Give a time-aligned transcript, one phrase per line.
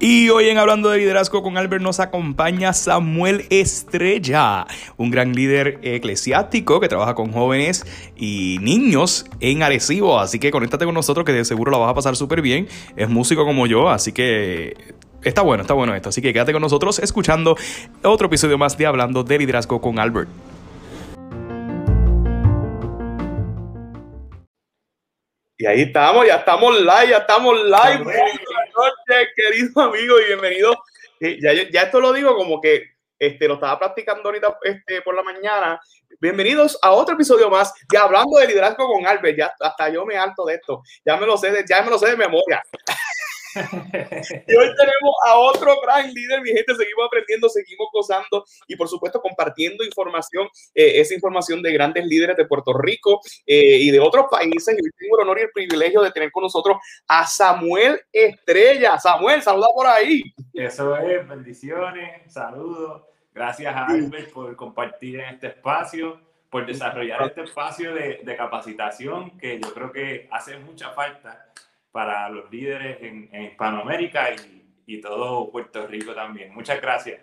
[0.00, 4.64] Y hoy en Hablando de Liderazgo con Albert nos acompaña Samuel Estrella,
[4.96, 7.84] un gran líder eclesiástico que trabaja con jóvenes
[8.16, 10.20] y niños en Arecibo.
[10.20, 12.68] Así que conéctate con nosotros que de seguro la vas a pasar súper bien.
[12.96, 14.94] Es músico como yo, así que
[15.24, 16.10] está bueno, está bueno esto.
[16.10, 17.56] Así que quédate con nosotros escuchando
[18.04, 20.30] otro episodio más de Hablando de Liderazgo con Albert.
[25.60, 28.04] Y ahí estamos, ya estamos live, ya estamos live.
[28.04, 28.38] Buenas
[28.76, 30.72] noches, querido amigo, y bienvenido.
[31.18, 32.84] Eh, ya, ya, esto lo digo como que
[33.18, 35.80] este, lo estaba practicando ahorita este, por la mañana.
[36.20, 39.36] Bienvenidos a otro episodio más de Hablando de Liderazgo con Albert.
[39.36, 40.80] Ya hasta yo me alto de esto.
[41.04, 42.62] Ya me lo sé de, ya me lo sé de memoria.
[43.54, 46.74] Y hoy tenemos a otro gran líder, mi gente.
[46.74, 52.36] Seguimos aprendiendo, seguimos gozando y, por supuesto, compartiendo información, eh, esa información de grandes líderes
[52.36, 54.76] de Puerto Rico eh, y de otros países.
[54.76, 58.98] Y hoy tengo el honor y el privilegio de tener con nosotros a Samuel Estrella.
[58.98, 60.22] Samuel, saluda por ahí.
[60.52, 63.02] Eso es, bendiciones, saludos.
[63.34, 69.38] Gracias a Albert por compartir en este espacio, por desarrollar este espacio de, de capacitación
[69.38, 71.47] que yo creo que hace mucha falta
[71.90, 76.54] para los líderes en, Hispanoamérica y, y, todo Puerto Rico también.
[76.54, 77.20] Muchas gracias.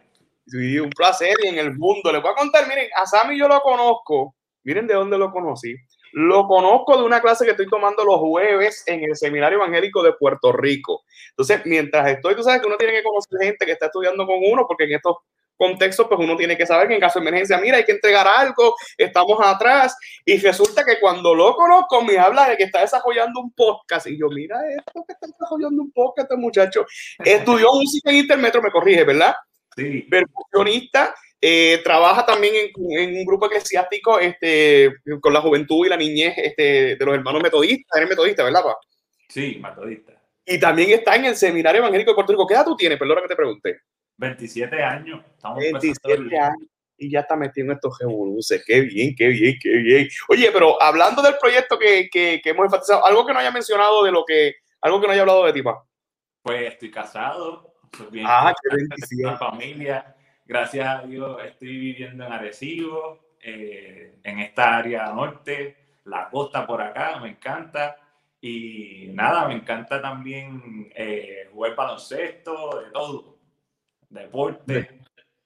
[0.47, 2.11] Sí, un placer y en el mundo.
[2.11, 4.36] Les voy a contar, miren, a Sammy yo lo conozco.
[4.63, 5.75] Miren de dónde lo conocí.
[6.13, 10.13] Lo conozco de una clase que estoy tomando los jueves en el Seminario Evangélico de
[10.13, 11.03] Puerto Rico.
[11.31, 14.38] Entonces, mientras estoy, tú sabes que uno tiene que conocer gente que está estudiando con
[14.41, 15.17] uno, porque en estos
[15.58, 18.28] contexto, pues uno tiene que saber que en caso de emergencia, mira, hay que entregar
[18.28, 19.95] algo, estamos atrás.
[20.25, 24.08] Y resulta que cuando lo conozco, me habla de que está desarrollando un podcast.
[24.08, 26.86] Y yo, mira esto que está desarrollando un podcast, este muchacho.
[27.23, 29.36] Estudió música en Intermetro, me corrige, ¿verdad?
[29.76, 30.02] Sí.
[30.09, 31.16] Percusionista.
[31.42, 36.95] Eh, trabaja también en, un grupo eclesiástico este, con la juventud y la niñez este,
[36.95, 37.98] de los hermanos metodistas.
[37.98, 38.78] Eres metodista, ¿verdad, pa?
[39.30, 40.14] Sí, metodista.
[40.45, 42.48] Y también está en el Seminario Evangélico de Puerto Rico.
[42.48, 43.00] ¿Qué edad tú tienes?
[43.00, 43.81] Perdona que te pregunte.
[44.17, 45.23] 27 años.
[45.36, 46.70] Estamos 27 años.
[46.98, 48.64] Y ya está metido en estos revoluces.
[48.65, 50.08] Qué bien, qué bien, qué bien.
[50.30, 54.04] Oye, pero hablando del proyecto que, que, que, hemos enfatizado, algo que no haya mencionado
[54.05, 55.83] de lo que, algo que no haya hablado de ti, pa.
[56.42, 57.73] Pues estoy casado.
[58.11, 59.37] Bien, ah, qué bendición.
[59.37, 60.15] familia.
[60.45, 66.81] Gracias a Dios estoy viviendo en Arecibo, eh, en esta área norte, la costa por
[66.81, 67.98] acá, me encanta.
[68.39, 73.35] Y nada, me encanta también eh, jugar baloncesto, de todo
[74.15, 75.02] Deporte.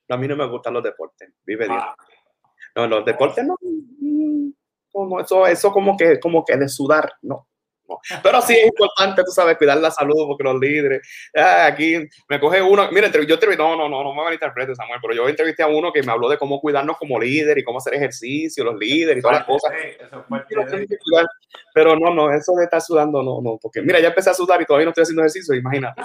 [0.09, 1.77] a mí no me gustan los deportes, vive Dios.
[1.81, 1.95] Ah.
[2.75, 3.55] No, los deportes no,
[4.93, 7.47] no, eso, eso como que, como que de sudar, no.
[8.21, 11.01] Pero sí es importante, tú sabes, cuidar la salud, porque los líderes,
[11.35, 11.95] ah, aquí
[12.27, 14.99] me coge uno, mira, yo entrevisté, no, no, no, no me van a interpretar, Samuel,
[15.01, 17.79] pero yo entrevisté a uno que me habló de cómo cuidarnos como líder y cómo
[17.79, 19.71] hacer ejercicio, los líderes y todas las cosas.
[21.73, 24.61] Pero no, no, eso de estar sudando, no, no, porque mira, ya empecé a sudar
[24.61, 26.01] y todavía no estoy haciendo ejercicio, imagínate.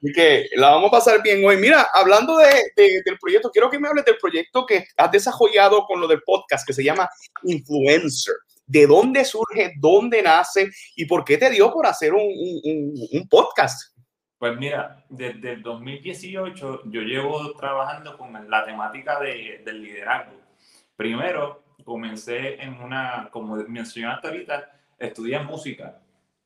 [0.00, 1.56] Así que la vamos a pasar bien hoy.
[1.56, 6.00] Mira, hablando de, del proyecto, quiero que me hables del proyecto que has desarrollado con
[6.00, 7.08] lo del podcast que se llama
[7.42, 8.34] Influencer.
[8.66, 9.72] ¿De dónde surge?
[9.78, 10.70] ¿Dónde nace?
[10.94, 13.96] ¿Y por qué te dio por hacer un, un, un podcast?
[14.38, 20.38] Pues mira, desde el 2018 yo llevo trabajando con la temática de, del liderazgo.
[20.94, 26.00] Primero, comencé en una, como mencionaste ahorita, estudié música.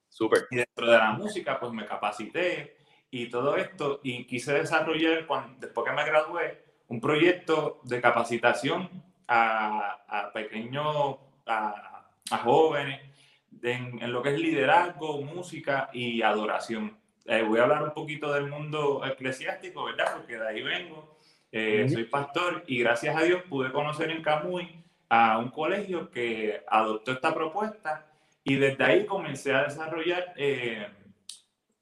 [0.08, 0.46] Súper.
[0.50, 2.76] Y dentro de la música, pues me capacité,
[3.12, 8.88] y todo esto, y quise desarrollar, cuando, después que me gradué, un proyecto de capacitación
[9.28, 13.00] a, a pequeños, a, a jóvenes,
[13.62, 16.96] en, lo que es liderazgo, música y adoración.
[17.26, 20.14] Eh, voy a hablar un poquito del mundo eclesiástico, ¿verdad?
[20.16, 21.18] Porque de ahí vengo.
[21.52, 26.64] Eh, soy pastor y gracias a Dios pude conocer en Camuy a un colegio que
[26.66, 28.06] adoptó esta propuesta
[28.42, 30.88] y desde ahí comencé a desarrollar eh,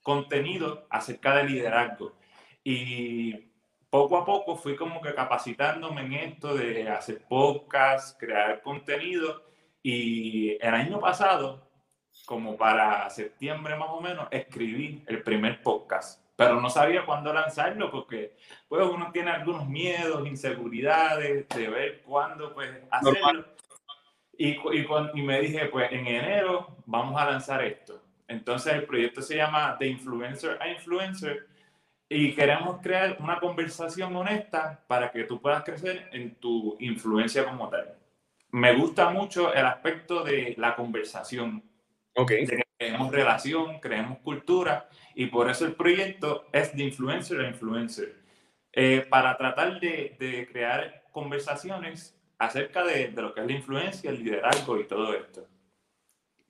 [0.02, 2.16] contenido acerca del liderazgo.
[2.64, 3.50] Y
[3.90, 9.42] poco a poco fui como que capacitándome en esto de hacer podcast, crear contenido.
[9.82, 11.70] Y el año pasado,
[12.26, 16.24] como para septiembre más o menos, escribí el primer podcast.
[16.36, 18.36] Pero no sabía cuándo lanzarlo porque
[18.68, 23.44] pues, uno tiene algunos miedos, inseguridades de ver cuándo pues, hacerlo.
[24.38, 28.00] Y, y, y me dije, pues en enero vamos a lanzar esto.
[28.30, 31.48] Entonces el proyecto se llama De Influencer a Influencer
[32.08, 37.68] y queremos crear una conversación honesta para que tú puedas crecer en tu influencia como
[37.68, 37.92] tal.
[38.52, 41.62] Me gusta mucho el aspecto de la conversación.
[42.14, 42.30] Ok.
[42.30, 47.48] De que creemos relación, creemos cultura y por eso el proyecto es de influencer a
[47.48, 48.14] influencer.
[48.72, 54.10] Eh, para tratar de, de, crear conversaciones acerca de, de lo que es la influencia,
[54.10, 55.48] el liderazgo y todo esto.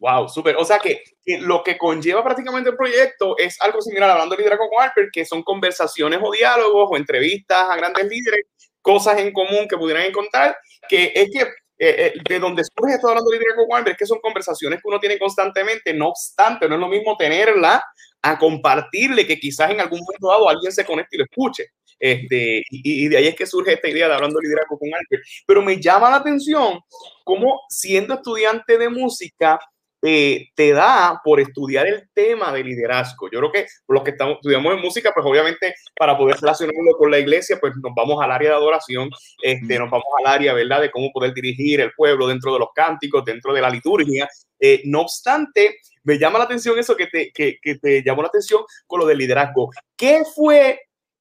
[0.00, 0.56] Wow, súper.
[0.56, 1.05] O sea que,
[1.41, 5.26] lo que conlleva prácticamente el proyecto es algo similar hablando de liderazgo con Alper, que
[5.26, 8.47] son conversaciones o diálogos o entrevistas a grandes líderes,
[8.81, 10.56] cosas en común que pudieran encontrar,
[10.88, 11.49] que es que eh,
[11.79, 14.88] eh, de donde surge esto hablando de liderazgo con Alper, es que son conversaciones que
[14.88, 17.85] uno tiene constantemente, no obstante, no es lo mismo tenerla
[18.23, 21.73] a compartirle que quizás en algún momento dado alguien se conecte y lo escuche.
[21.99, 25.20] Este, y, de ahí es que surge esta idea de hablando de liderazgo con Alper.
[25.46, 26.81] Pero me llama la atención
[27.23, 29.58] cómo siendo estudiante de música,
[30.02, 33.29] eh, te da por estudiar el tema de liderazgo.
[33.31, 37.11] Yo creo que los que estamos, estudiamos en música, pues obviamente para poder relacionarlo con
[37.11, 39.11] la iglesia, pues nos vamos al área de adoración,
[39.43, 42.69] este, nos vamos al área, ¿verdad?, de cómo poder dirigir el pueblo dentro de los
[42.75, 44.29] cánticos, dentro de la liturgia.
[44.58, 48.29] Eh, no obstante, me llama la atención eso que te, que, que te llamó la
[48.29, 49.70] atención con lo del liderazgo.
[49.96, 50.81] ¿Qué fue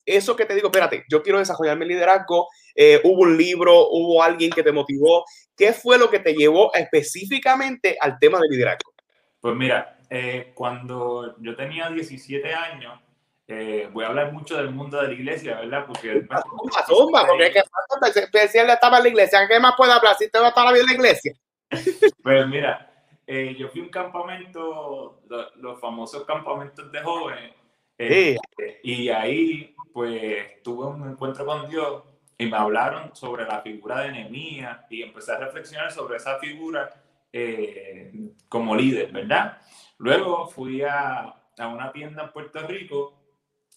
[0.09, 2.47] eso que te digo, espérate, yo quiero desarrollar mi liderazgo,
[2.81, 5.25] eh, hubo un libro, hubo alguien que te motivó,
[5.57, 8.93] ¿qué fue lo que te llevó específicamente al tema del liderazgo?
[9.41, 12.97] Pues mira, eh, cuando yo tenía 17 años,
[13.49, 15.87] eh, voy a hablar mucho del mundo de la iglesia, ¿verdad?
[15.87, 16.25] Porque...
[16.87, 20.39] Zumba, porque es que especial estaba en la iglesia, ¿qué más puede hablar si te
[20.39, 21.33] va a estar en la iglesia?
[22.23, 22.89] Pues mira,
[23.27, 27.55] yo fui a un campamento, los, famosos campamentos de jóvenes,
[28.83, 32.03] y ahí pues tuve un encuentro con Dios
[32.39, 36.89] y me hablaron sobre la figura de Nehemías y empecé a reflexionar sobre esa figura
[37.33, 38.11] eh,
[38.47, 39.57] como líder, ¿verdad?
[39.97, 43.19] Luego fui a, a una tienda en Puerto Rico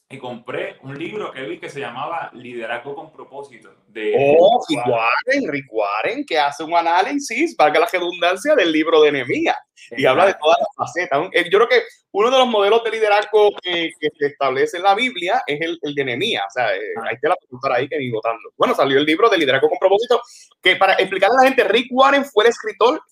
[0.08, 3.74] y compré un libro que vi que se llamaba Liderazgo con propósito.
[3.88, 9.02] De oh, Rick Warren, Rick Warren, que hace un análisis, valga la redundancia, del libro
[9.02, 9.56] de Nehemías
[9.90, 11.28] y habla de todas las facetas.
[11.32, 11.82] Eh, yo creo que
[12.12, 15.94] uno de los modelos de liderazgo que, se establece en la Biblia es el, el
[15.94, 16.44] de Nehemías.
[16.46, 18.50] O sea, eh, hay que la preguntar ahí que ni votando.
[18.56, 20.20] Bueno, salió el libro de Liderazgo con propósito,
[20.62, 23.02] que para explicarle a la gente, Rick Warren fue el escritor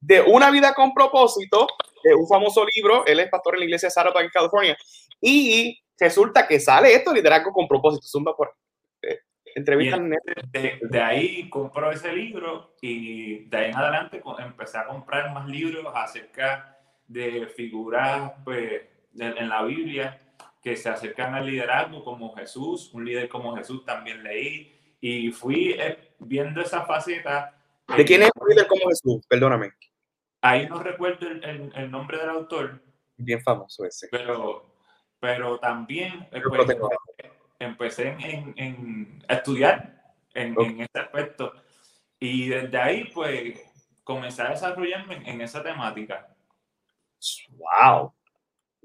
[0.00, 1.66] de Una vida con propósito,
[2.16, 4.74] un famoso libro, él es pastor en la iglesia de Saddleback, California,
[5.20, 8.06] y resulta que sale esto, liderazgo con propósito.
[8.06, 8.54] Zumba por
[9.50, 14.86] eh, entrevista de, de, ahí compró ese libro y de ahí en adelante empecé a
[14.86, 18.82] comprar más libros acerca de figuras pues,
[19.18, 20.18] en la Biblia
[20.62, 25.72] que se acercan al liderazgo como Jesús, un líder como Jesús también leí y fui
[25.72, 27.56] eh, viendo esa faceta.
[27.96, 29.26] ¿De quién es un líder como Jesús?
[29.26, 29.72] Perdóname.
[30.42, 32.82] Ahí no recuerdo el, el nombre del autor.
[33.16, 34.08] Bien famoso ese.
[34.10, 34.70] Pero
[35.20, 36.78] pero también eh, pues,
[37.60, 40.02] empecé en, en, a estudiar
[40.34, 41.52] en, en, este aspecto
[42.18, 43.60] y desde ahí pues
[44.02, 46.34] comencé a desarrollarme en, esa temática.
[47.50, 48.12] ¡Wow!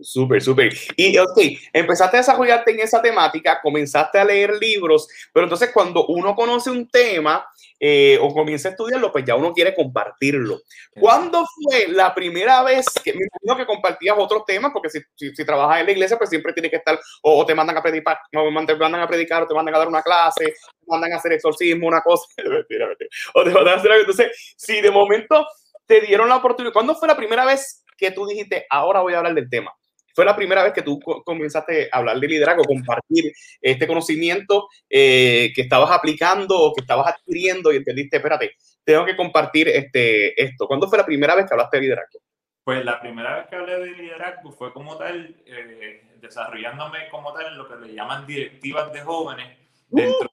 [0.01, 0.73] Súper, súper.
[0.97, 1.39] Y, ok,
[1.71, 6.69] empezaste a desarrollarte en esa temática, comenzaste a leer libros, pero entonces cuando uno conoce
[6.69, 7.47] un tema
[7.79, 10.59] eh, o comienza a estudiarlo, pues ya uno quiere compartirlo.
[10.99, 14.71] ¿Cuándo fue la primera vez que me imagino que compartías otros temas?
[14.73, 17.77] Porque si, si, trabajas en la iglesia, pues siempre tiene que estar, o, te mandan
[17.77, 20.85] a predicar, o te mandan a predicar, o te mandan a dar una clase, te
[20.87, 22.25] mandan a hacer exorcismo, una cosa,
[23.33, 24.01] o te mandan a hacer algo.
[24.01, 25.47] Entonces, si de momento
[25.85, 29.19] te dieron la oportunidad, ¿cuándo fue la primera vez que tú dijiste, ahora voy a
[29.19, 29.73] hablar del tema?
[30.15, 35.51] Fue la primera vez que tú comenzaste a hablar de liderazgo, compartir este conocimiento eh,
[35.53, 38.53] que estabas aplicando o que estabas adquiriendo y entendiste, espérate,
[38.83, 40.67] tengo que compartir este, esto.
[40.67, 42.19] ¿Cuándo fue la primera vez que hablaste de liderazgo?
[42.63, 47.47] Pues la primera vez que hablé de liderazgo fue como tal, eh, desarrollándome como tal
[47.47, 49.57] en lo que le llaman directivas de jóvenes
[49.89, 49.97] uh.
[49.97, 50.29] dentro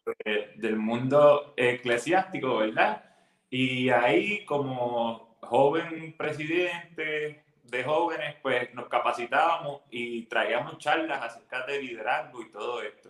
[0.54, 3.02] del mundo eclesiástico, ¿verdad?
[3.50, 7.42] Y ahí como joven presidente,
[7.72, 13.08] de jóvenes, pues nos capacitábamos y traíamos charlas acerca de liderazgo y todo esto.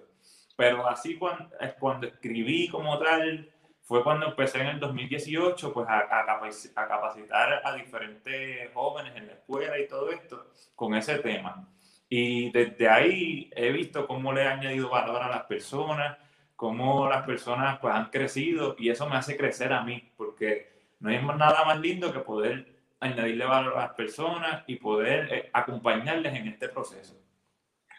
[0.57, 1.51] Pero así cuando,
[1.81, 3.51] cuando escribí como tal,
[3.83, 9.33] fue cuando empecé en el 2018 pues a, a, capacitar a diferentes jóvenes en la
[9.33, 11.69] escuela y todo esto con ese tema.
[12.09, 16.19] Y desde ahí he visto cómo le he añadido valor a las personas,
[16.55, 21.11] cómo las personas pues han crecido y eso me hace crecer a mí, porque no
[21.11, 22.72] hay nada más lindo que poder
[23.03, 27.21] añadirle valor a las personas y poder eh, acompañarles en este proceso.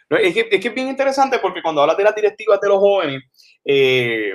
[0.10, 3.24] es, que, es, bien interesante porque cuando hablas de las directivas de los jóvenes,
[3.65, 4.31] eh,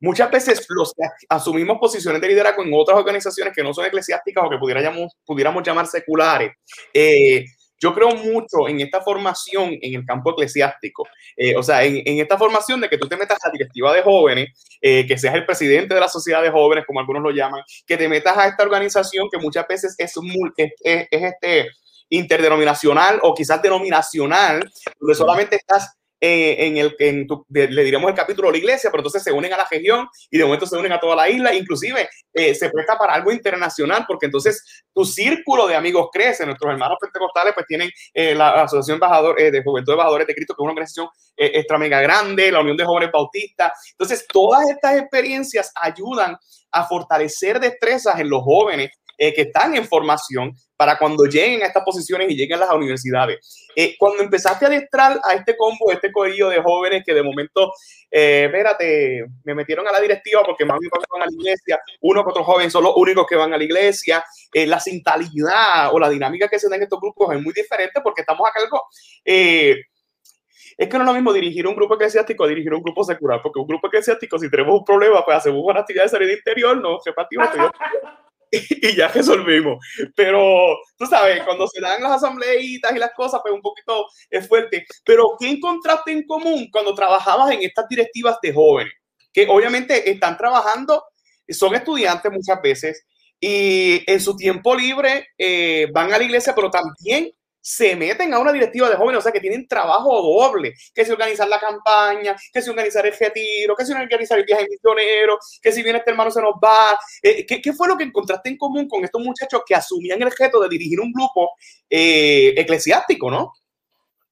[0.00, 0.94] muchas veces los
[1.28, 5.62] asumimos posiciones de liderazgo en otras organizaciones que no son eclesiásticas o que pudiéramos, pudiéramos
[5.64, 6.52] llamar seculares.
[6.92, 7.44] Eh,
[7.80, 12.38] yo creo mucho en esta formación en el campo eclesiástico, eh, o sea, en, esta
[12.38, 14.48] formación de que tú te metas a la directiva de jóvenes,
[14.80, 17.96] eh, que seas el presidente de la sociedad de jóvenes, como algunos lo llaman, que
[17.96, 20.14] te metas a esta organización que muchas veces es,
[20.56, 21.68] es, este
[22.10, 28.48] interdenominacional o quizás denominacional, donde solamente estás eh, en el en le diríamos el capítulo
[28.48, 30.92] de la iglesia, pero entonces se unen a la región y de momento se unen
[30.92, 35.66] a toda la isla, inclusive eh, se presta para algo internacional, porque entonces tu círculo
[35.66, 36.46] de amigos crece.
[36.46, 40.54] Nuestros hermanos pentecostales pues tienen eh, la, Asociación Embajador, de Juventud de Embajadores de Cristo,
[40.54, 43.72] que es una organización extra mega grande, la Unión de Jóvenes Bautistas.
[43.90, 46.38] Entonces, todas estas experiencias ayudan
[46.72, 51.66] a fortalecer destrezas en los jóvenes eh, que están en formación para cuando lleguen a
[51.66, 53.66] estas posiciones y lleguen a las universidades.
[53.76, 57.72] Eh, cuando empezaste a adestrar a este combo, este corillo de jóvenes que de momento,
[58.10, 62.24] eh, espérate, me metieron a la directiva porque más papá van a la iglesia, uno
[62.24, 66.08] que otro joven son los únicos que van a la iglesia, la sintalidad o la
[66.08, 68.82] dinámica que se da en estos grupos es muy diferente porque estamos a cargo
[70.76, 73.40] es que no es lo mismo dirigir un grupo eclesiástico a dirigir un grupo secular,
[73.42, 76.76] porque un grupo eclesiástico, si tenemos un problema, pues hacemos una actividad de salida interior,
[76.80, 77.48] no, repartimos
[78.82, 79.84] y ya resolvimos.
[80.14, 84.46] Pero tú sabes, cuando se dan las asambleitas y las cosas, pues un poquito es
[84.46, 84.86] fuerte.
[85.04, 88.92] Pero ¿qué encontraste en común cuando trabajabas en estas directivas de jóvenes?
[89.32, 91.02] Que obviamente están trabajando,
[91.48, 93.04] son estudiantes muchas veces
[93.40, 97.30] y en su tiempo libre eh, van a la iglesia, pero también
[97.64, 101.12] se meten a una directiva de jóvenes, o sea, que tienen trabajo doble, que si
[101.12, 105.72] organizar la campaña, que si organizar el retiro, que si organizar el viaje misionero, que
[105.72, 106.98] si viene este hermano se nos va.
[107.22, 110.60] Eh, ¿qué, fue lo que encontraste en común con estos muchachos que asumían el reto
[110.60, 111.52] de dirigir un grupo
[111.88, 113.54] eh, eclesiástico, no?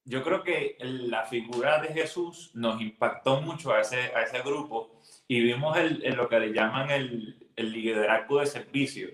[0.05, 5.01] Yo creo que la figura de Jesús nos impactó mucho a ese, a ese grupo
[5.27, 9.09] y vimos el, lo que le llaman el, el liderazgo de servicio.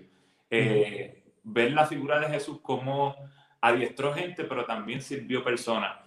[0.50, 3.16] Eh, ver la figura de Jesús como
[3.60, 5.98] adiestró gente, pero también sirvió personas.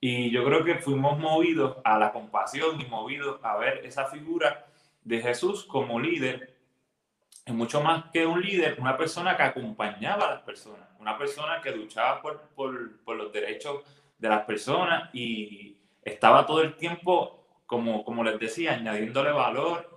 [0.00, 4.66] Y yo creo que fuimos movidos a la compasión y movidos a ver esa figura
[5.04, 6.56] de Jesús como líder.
[7.44, 11.60] Es mucho más que un líder, una persona que acompañaba a las personas, una persona
[11.60, 13.82] que luchaba por, por, por los derechos
[14.18, 19.91] de las personas y estaba todo el tiempo, como, como les decía, añadiéndole valor,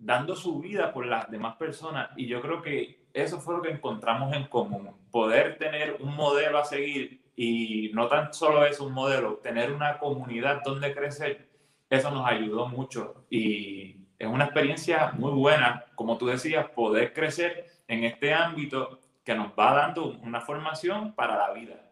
[0.00, 2.10] dando su vida por las demás personas.
[2.16, 6.58] Y yo creo que eso fue lo que encontramos en común, poder tener un modelo
[6.58, 11.48] a seguir y no tan solo es un modelo, tener una comunidad donde crecer,
[11.88, 17.66] eso nos ayudó mucho y es una experiencia muy buena, como tú decías, poder crecer
[17.88, 21.90] en este ámbito que nos va dando una formación para la vida.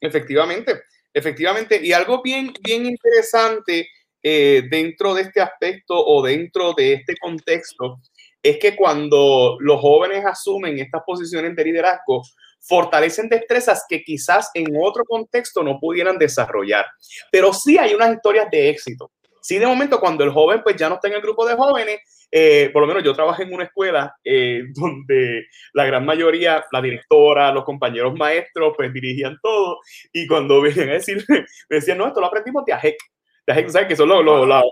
[0.00, 3.88] Efectivamente, efectivamente, y algo bien, bien interesante
[4.22, 8.00] eh, dentro de este aspecto o dentro de este contexto
[8.42, 12.22] es que cuando los jóvenes asumen estas posiciones de liderazgo,
[12.60, 16.86] fortalecen destrezas que quizás en otro contexto no pudieran desarrollar.
[17.30, 19.10] Pero sí hay unas historias de éxito.
[19.42, 22.00] Sí, de momento, cuando el joven pues ya no está en el grupo de jóvenes,
[22.30, 26.82] eh, por lo menos yo trabajé en una escuela eh, donde la gran mayoría, la
[26.82, 29.78] directora, los compañeros maestros, pues dirigían todo.
[30.12, 32.96] Y cuando venían a decir, me decían, no, esto lo aprendimos de AJEC
[33.54, 34.62] la que son la,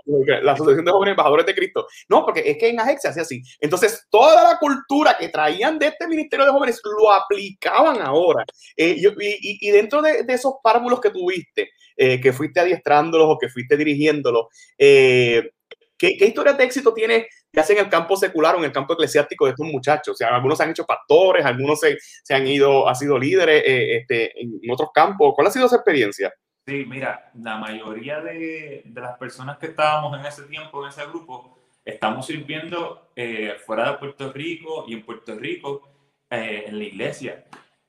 [0.51, 1.87] Asociación de Jóvenes Embajadores de Cristo.
[2.07, 3.41] No, porque es que en AJEC se hace así.
[3.59, 8.43] Entonces, toda la cultura que traían de este Ministerio de Jóvenes lo aplicaban ahora.
[8.75, 13.77] Eh, y, dentro de, esos párvulos que tuviste, eh, que fuiste adiestrándolos o que fuiste
[13.77, 15.51] dirigiéndolos, eh,
[15.97, 18.71] ¿qué, ¿qué, historias de éxito tienes que hacen en el campo secular o en el
[18.71, 20.13] campo eclesiástico de estos muchachos?
[20.13, 23.63] O sea, algunos se han hecho pastores, algunos se, se han ido, han sido líderes
[23.65, 25.33] este, en otros campos.
[25.35, 26.33] ¿Cuál ha sido esa experiencia?
[26.69, 31.03] Sí, mira, la mayoría de, de, las personas que estábamos en ese tiempo, en ese
[31.07, 35.89] grupo, estamos sirviendo eh, fuera de Puerto Rico y en Puerto Rico
[36.29, 37.43] eh, en la iglesia.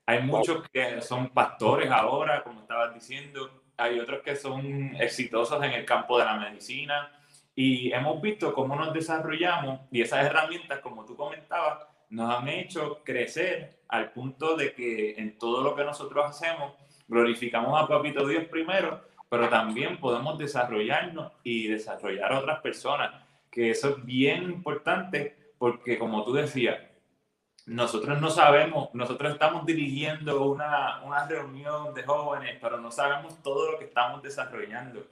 [0.07, 5.73] Hay muchos que son pastores ahora, como estabas diciendo, hay otros que son exitosos en
[5.73, 7.13] el campo de la medicina
[7.55, 13.03] y hemos visto cómo nos desarrollamos y esas herramientas, como tú comentabas, nos han hecho
[13.05, 16.73] crecer al punto de que en todo lo que nosotros hacemos,
[17.11, 23.11] glorificamos a Papito Dios primero, pero también podemos desarrollarnos y desarrollar a otras personas,
[23.51, 26.79] que eso es bien importante porque como tú decías,
[27.67, 33.73] nosotros no sabemos, nosotros estamos dirigiendo una, una reunión de jóvenes, pero no sabemos todo
[33.73, 35.05] lo que estamos desarrollando.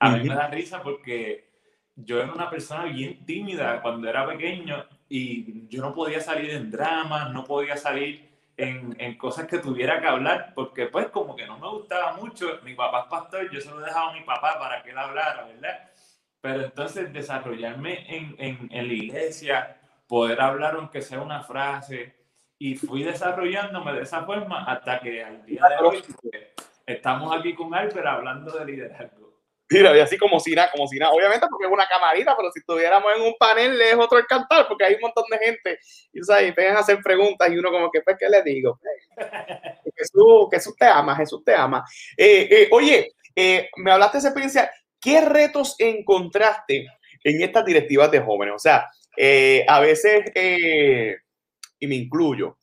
[0.00, 1.48] A mí me da risa porque
[1.94, 6.70] yo era una persona bien tímida cuando era pequeño y yo no podía salir en
[6.70, 11.58] dramas, no podía salir en, cosas que tuviera que hablar, porque pues como que no
[11.58, 14.82] me gustaba mucho, mi papá es pastor, yo se lo dejaba a mi papá para
[14.82, 15.90] que él hablara, ¿verdad?
[16.40, 22.14] Pero entonces desarrollarme en, en, la iglesia, poder hablar aunque sea una frase,
[22.58, 26.04] y fui desarrollándome de esa forma hasta que al día de hoy
[26.86, 29.23] estamos aquí con Albert hablando de liderazgo.
[29.70, 31.12] Mira, y así como si nada, como si nada.
[31.12, 34.68] Obviamente porque es una camarita, pero si estuviéramos en un panel es otro el cantar,
[34.68, 35.78] porque hay un montón de gente
[36.12, 36.54] y, ¿sabes?
[36.56, 38.78] y a hacer preguntas y uno como que, pues, ¿qué le digo?
[39.96, 41.84] Jesús, Jesús te ama, Jesús te ama.
[42.16, 44.70] Eh, eh, oye, eh, me hablaste de esa experiencia.
[45.00, 46.86] ¿Qué retos encontraste
[47.22, 48.54] en estas directivas de jóvenes?
[48.56, 48.86] O sea,
[49.68, 50.24] a veces,
[51.78, 52.56] y me incluyo,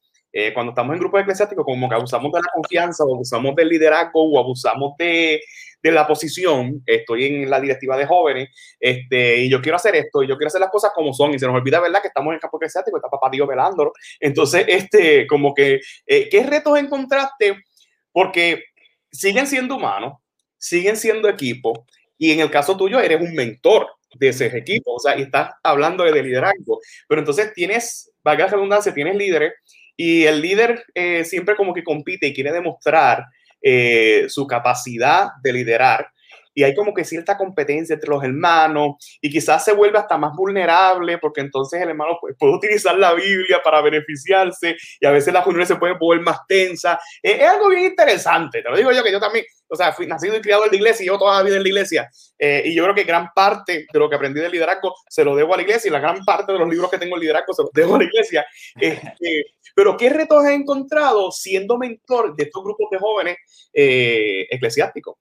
[0.53, 4.23] cuando estamos en grupos eclesiásticos, como que abusamos de la confianza o abusamos del liderazgo
[4.23, 5.41] o abusamos de,
[5.81, 10.23] de la posición, estoy en la directiva de jóvenes, este, y yo quiero hacer esto,
[10.23, 12.31] y yo quiero hacer las cosas como son, y se nos olvida, ¿verdad?, que estamos
[12.31, 13.91] en el campo eclesiástico, está papá Dios velándolo.
[14.19, 17.63] Entonces, este, como que, eh, ¿qué retos encontraste?
[18.11, 18.63] Porque
[19.11, 20.13] siguen siendo humanos,
[20.57, 21.85] siguen siendo equipo,
[22.17, 25.51] y en el caso tuyo eres un mentor de ese equipo, o sea, y estás
[25.63, 29.53] hablando de liderazgo, pero entonces tienes, valga la redundancia, tienes líderes,
[29.95, 33.25] y el líder eh, siempre como que compite y quiere demostrar
[33.61, 36.07] eh, su capacidad de liderar.
[36.53, 40.35] Y hay como que cierta competencia entre los hermanos y quizás se vuelve hasta más
[40.35, 45.45] vulnerable porque entonces el hermano puede, utilizar la Biblia para beneficiarse y a veces las
[45.45, 46.97] reuniones se pueden volver más tensas.
[47.21, 50.35] Es, algo bien interesante, te lo digo yo que yo también, o sea, fui nacido
[50.35, 52.11] y criado en la iglesia y yo toda la vida en la iglesia.
[52.37, 55.33] Eh, y yo creo que gran parte de lo que aprendí del liderazgo se lo
[55.33, 57.53] debo a la iglesia y la gran parte de los libros que tengo en liderazgo
[57.53, 58.45] se los debo a la iglesia.
[58.81, 63.37] Este, pero ¿qué retos has encontrado siendo mentor de estos grupos de jóvenes
[63.73, 65.15] eh, eclesiásticos?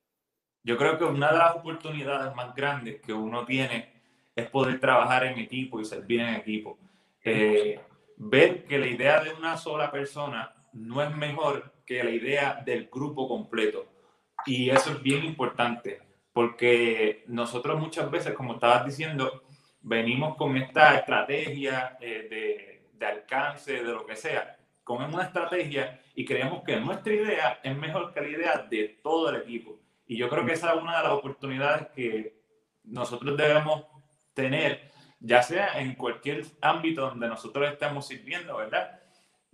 [0.64, 3.92] Yo creo que una de las oportunidades más grandes que uno tiene
[4.34, 6.78] es poder trabajar en equipo y servir en equipo.
[7.22, 7.78] Eh,
[8.16, 12.88] ver que la idea de una sola persona no es mejor que la idea del
[12.90, 13.86] grupo completo.
[14.46, 16.00] Y eso es bien importante,
[16.32, 19.44] porque nosotros muchas veces, como estabas diciendo,
[19.80, 26.24] venimos con esta estrategia eh, de alcance, de lo que sea, con una estrategia y
[26.24, 29.78] creemos que nuestra idea es mejor que la idea de todo el equipo.
[30.06, 32.42] Y yo creo que esa es una de las oportunidades que
[32.84, 33.84] nosotros debemos
[34.34, 39.00] tener, ya sea en cualquier ámbito donde nosotros estemos sirviendo, ¿verdad?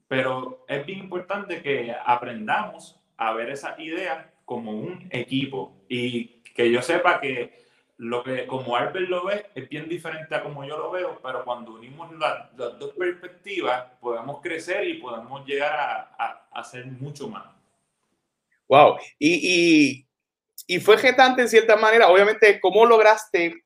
[0.09, 6.71] Pero es bien importante que aprendamos a ver esa idea como un equipo y que
[6.71, 7.67] yo sepa que
[7.99, 11.45] lo que como Albert lo ve es bien diferente a como yo lo veo, pero
[11.45, 15.75] cuando unimos las, dos perspectivas podemos crecer y podemos llegar
[16.19, 17.45] a, hacer mucho más.
[18.69, 20.07] Wow, y, y,
[20.67, 23.65] y fue getante en cierta manera, obviamente, ¿cómo lograste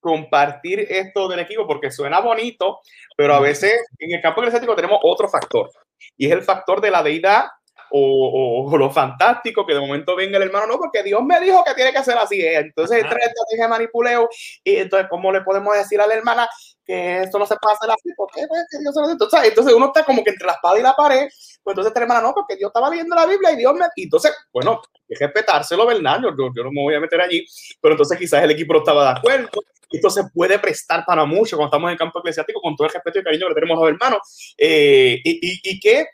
[0.00, 1.66] compartir esto del equipo?
[1.66, 2.80] Porque suena bonito,
[3.16, 5.70] pero a veces en el campo eclesiástico tenemos otro factor,
[6.16, 7.46] y es el factor de la deidad
[7.92, 11.74] o, lo fantástico que de momento venga el hermano, no, porque Dios me dijo que
[11.74, 12.40] tiene que ser así.
[12.40, 14.28] Entonces, entra estrategia de manipuleo
[14.64, 16.48] y entonces, ¿cómo le podemos decir a la hermana
[16.84, 18.10] que esto no se puede hacer así?
[18.16, 21.28] porque pues, Dios entonces, entonces uno está como que entre la espada y la pared,
[21.62, 23.84] pues entonces la hermana, no, porque Dios estaba leyendo la Biblia y Dios me...
[23.96, 26.20] Y entonces, bueno, hay que respetárselo, ¿verdad?
[26.22, 27.44] Yo, yo, no me voy a meter allí,
[27.80, 29.48] pero entonces quizás el equipo no estaba de acuerdo.
[29.90, 32.94] Esto se puede prestar para mucho cuando estamos en el campo eclesiástico con todo el
[32.94, 34.54] respeto y cariño que tenemos a los hermanos.
[34.56, 36.06] Eh, y, y, y que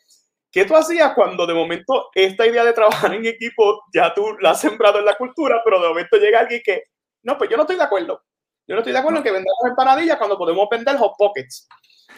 [0.58, 4.50] ¿Qué tú hacías cuando de momento esta idea de trabajar en equipo ya tú la
[4.50, 6.82] has sembrado en la cultura, pero de momento llega alguien que,
[7.22, 8.24] no, pues yo no estoy de acuerdo.
[8.66, 11.68] Yo no estoy de acuerdo en que vendamos empanadillas cuando podemos vender hot pockets.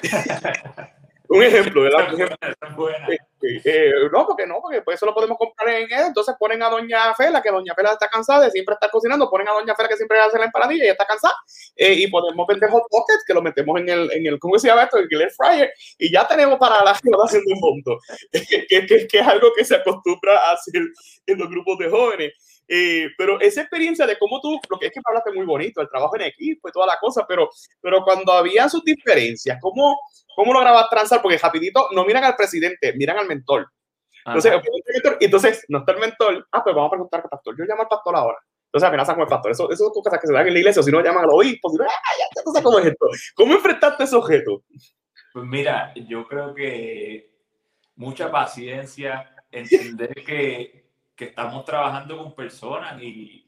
[1.30, 2.12] un ejemplo, ¿verdad?
[3.40, 6.06] Este, eh, no, porque no, porque pues eso lo podemos comprar en él.
[6.08, 9.48] Entonces ponen a Doña Fela, que Doña Fela está cansada de siempre estar cocinando, ponen
[9.48, 11.34] a Doña Fela que siempre hace la empanadilla y está cansada.
[11.76, 14.66] Eh, y podemos vender hot pockets que lo metemos en el, en el ¿cómo se
[14.66, 14.98] llama esto?
[14.98, 15.72] El grill fryer.
[15.98, 17.98] Y ya tenemos para la ciudad haciendo un monto.
[18.32, 20.82] que, que, que, es algo que se acostumbra a hacer
[21.26, 22.32] en los grupos de jóvenes.
[22.72, 25.80] Eh, pero esa experiencia de cómo tú, lo que es que me hablaste muy bonito,
[25.80, 29.98] el trabajo en equipo y toda la cosa, pero, pero cuando había sus diferencias, ¿cómo,
[30.36, 31.20] cómo lograbas transar?
[31.20, 33.66] Porque rapidito no miran al presidente, miran al mentor.
[34.24, 34.52] Entonces,
[35.18, 37.88] entonces, no está el mentor, ah, pues vamos a preguntar al pastor, yo llamo al
[37.88, 38.38] pastor ahora.
[38.66, 39.50] Entonces amenazan con el pastor.
[39.50, 41.30] Eso, eso son cosas que se dan en la iglesia, o si no llaman al
[41.30, 41.90] obispo, si no, ya,
[42.54, 43.06] ya cómo es esto.
[43.34, 44.62] ¿Cómo enfrentaste ese objeto?
[45.32, 47.32] Pues mira, yo creo que
[47.96, 50.79] mucha paciencia, entender que
[51.20, 53.46] que estamos trabajando con personas y,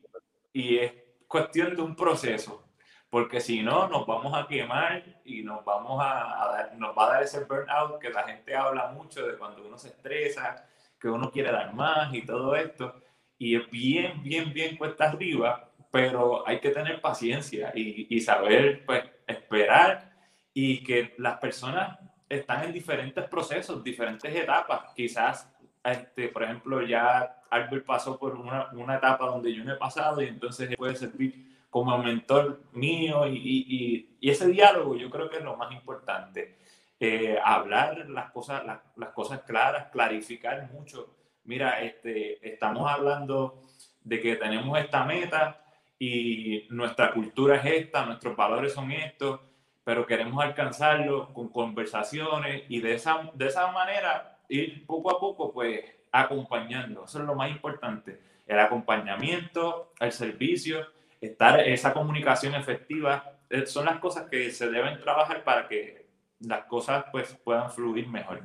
[0.53, 0.93] y es
[1.27, 2.69] cuestión de un proceso,
[3.09, 7.13] porque si no, nos vamos a quemar y nos, vamos a, dar, nos va a
[7.15, 10.69] dar ese burnout que la gente habla mucho de cuando uno se estresa,
[11.01, 12.95] que uno quiere dar más y todo esto.
[13.39, 18.85] Y es bien, bien, bien cuesta arriba, pero hay que tener paciencia y, y saber
[18.85, 20.13] pues, esperar
[20.53, 24.93] y que las personas están en diferentes procesos, diferentes etapas.
[24.95, 25.51] Quizás,
[25.85, 30.23] este, por ejemplo, ya Albert pasó por una, una, etapa donde yo no he pasado
[30.23, 35.39] y entonces puede servir como mentor mío y, y, y, ese diálogo yo creo que
[35.39, 36.59] es lo más importante.
[37.01, 41.17] Eh, hablar las cosas, las, las, cosas claras, clarificar mucho.
[41.45, 43.61] Mira, este, estamos hablando
[44.05, 45.65] de que tenemos esta meta
[45.99, 49.41] y nuestra cultura es esta, nuestros valores son estos,
[49.83, 55.53] pero queremos alcanzarlo con conversaciones y de esa, de esa manera ir poco a poco,
[55.53, 57.05] pues acompañando.
[57.05, 58.21] Eso es lo más importante.
[58.47, 60.87] El acompañamiento, el servicio,
[61.21, 66.07] estar esa comunicación efectiva, eh, son las cosas que se deben trabajar para que
[66.41, 68.43] las cosas pues puedan fluir mejor.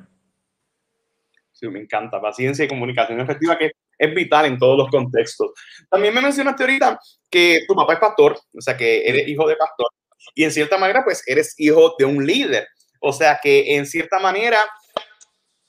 [1.52, 2.20] Sí, me encanta.
[2.20, 5.50] Paciencia y comunicación efectiva que es vital en todos los contextos.
[5.90, 9.56] También me mencionaste ahorita que tu papá es pastor, o sea que eres hijo de
[9.56, 9.88] pastor
[10.34, 12.66] y en cierta manera pues eres hijo de un líder.
[13.00, 14.58] O sea que en cierta manera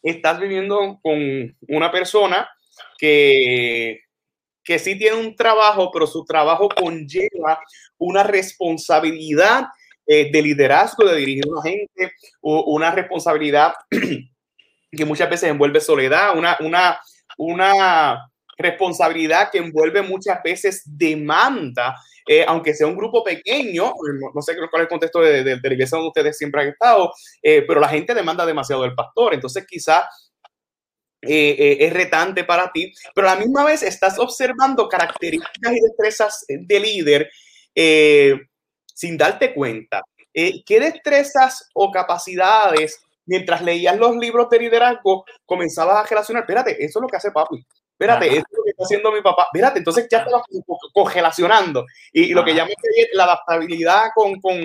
[0.04, 2.50] estás viviendo con una persona
[2.98, 4.02] que,
[4.64, 7.60] que sí tiene un trabajo, pero su trabajo conlleva
[7.98, 9.66] una responsabilidad
[10.06, 13.74] eh, de liderazgo, de dirigir a una gente, una responsabilidad
[14.92, 17.00] que muchas veces envuelve soledad, una, una,
[17.38, 21.96] una responsabilidad que envuelve muchas veces demanda,
[22.28, 23.94] eh, aunque sea un grupo pequeño,
[24.36, 27.12] no, sé cuál es el contexto de, de, la iglesia donde ustedes siempre han estado,
[27.42, 30.08] eh, pero la gente demanda demasiado del pastor, entonces quizá
[31.22, 36.46] eh, es retante para ti, pero a la misma vez estás observando características y destrezas
[36.48, 37.32] de líder
[38.94, 40.02] sin darte cuenta.
[40.34, 46.44] ¿Qué destrezas o capacidades mientras leías los libros de liderazgo comenzabas a relacionar?
[46.44, 47.66] Espérate, eso es lo que hace papi
[48.00, 50.42] espérate, esto es lo que está haciendo mi papá, espérate, entonces ya estaba
[50.94, 51.86] congelacionando.
[52.14, 52.72] Y, lo que llama
[53.14, 54.58] la adaptabilidad con, con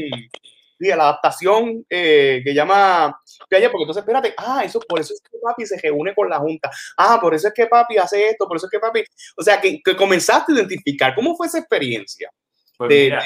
[0.79, 3.19] la adaptación eh, que llama
[3.49, 6.71] porque entonces espérate, ah, eso por eso es que papi se reúne con la junta,
[6.97, 9.03] ah, por eso es que papi hace esto, por eso es que papi,
[9.37, 12.31] o sea, que, que comenzaste a identificar, ¿cómo fue esa experiencia
[12.77, 13.19] pues de,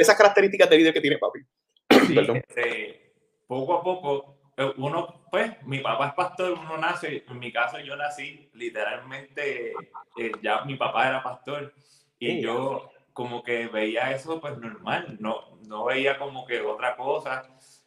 [0.00, 1.40] esas características de líder que tiene papi?
[2.32, 3.12] Este,
[3.46, 4.41] poco a poco
[4.76, 9.72] uno, pues, mi papá es pastor, uno nace, en mi caso yo nací literalmente,
[10.16, 11.72] eh, ya mi papá era pastor
[12.18, 17.44] y yo como que veía eso pues normal, no, no veía como que otra cosa,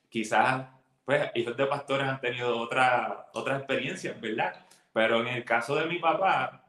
[0.10, 0.68] quizás
[1.06, 4.66] pues hijos de pastores han tenido otra, otra experiencia, ¿verdad?
[4.92, 6.66] Pero en el caso de mi papá,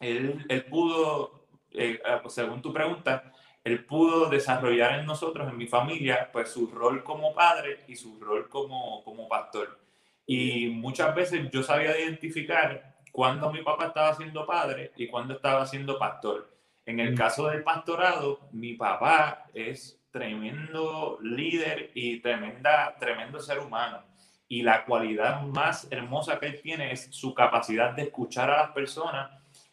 [0.00, 3.32] él, él pudo, eh, según tu pregunta,
[3.64, 8.20] él pudo desarrollar en nosotros, en mi familia, pues su rol como padre y su
[8.20, 9.80] rol como, como pastor.
[10.26, 15.64] Y muchas veces yo sabía identificar cuándo mi papá estaba siendo padre y cuándo estaba
[15.64, 16.52] siendo pastor.
[16.84, 17.16] En el mm.
[17.16, 24.02] caso del pastorado, mi papá es tremendo líder y tremenda, tremendo ser humano.
[24.46, 28.70] Y la cualidad más hermosa que él tiene es su capacidad de escuchar a las
[28.72, 29.30] personas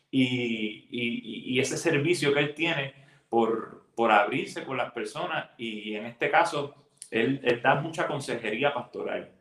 [0.09, 3.00] y, y, y ese servicio que él tiene
[3.31, 6.75] por, por abrirse con las personas y en este caso,
[7.09, 9.31] él, da mucha consejería pastoral.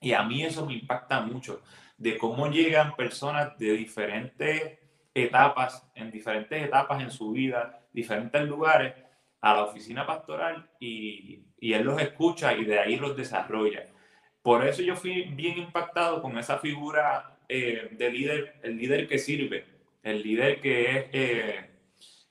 [0.00, 1.62] Y a mí eso me impacta mucho,
[1.96, 4.80] de cómo llegan personas de diferentes
[5.14, 8.94] etapas, en diferentes etapas en su vida, diferentes lugares,
[9.40, 13.84] a la oficina pastoral y, y él los escucha y de ahí los desarrolla.
[14.42, 19.18] Por eso yo fui bien impactado con esa figura eh, de líder, el líder que
[19.18, 19.64] sirve,
[20.02, 21.71] el líder que es eh,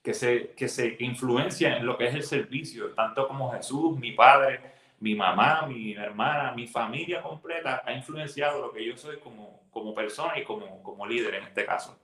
[0.02, 4.12] que se, que se influencia en lo que es el servicio, tanto como Jesús, mi
[4.12, 4.60] padre,
[4.98, 9.94] mi mamá, mi hermana, mi familia completa ha influenciado lo que yo soy como, como
[9.94, 11.98] persona y como, como líder en este caso.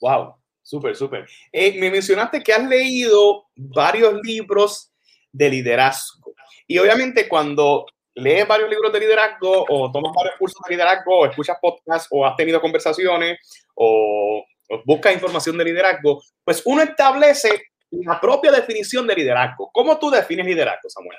[0.00, 1.28] Wow, súper, súper.
[1.52, 4.92] Eh, me mencionaste que has leído varios libros
[5.32, 6.34] de liderazgo.
[6.66, 11.26] Y obviamente cuando lees varios libros de liderazgo o tomas varios cursos de liderazgo o
[11.26, 13.38] escuchas podcasts o has tenido conversaciones
[13.74, 14.44] o
[14.84, 19.70] busca información de liderazgo, pues uno establece la propia definición de liderazgo.
[19.72, 21.18] ¿Cómo tú defines liderazgo, Samuel?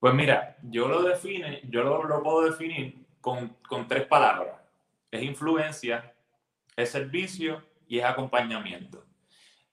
[0.00, 4.54] Pues mira, yo lo define, yo lo, puedo definir con, con, tres palabras.
[5.10, 6.14] Es influencia,
[6.76, 9.04] es servicio y es acompañamiento.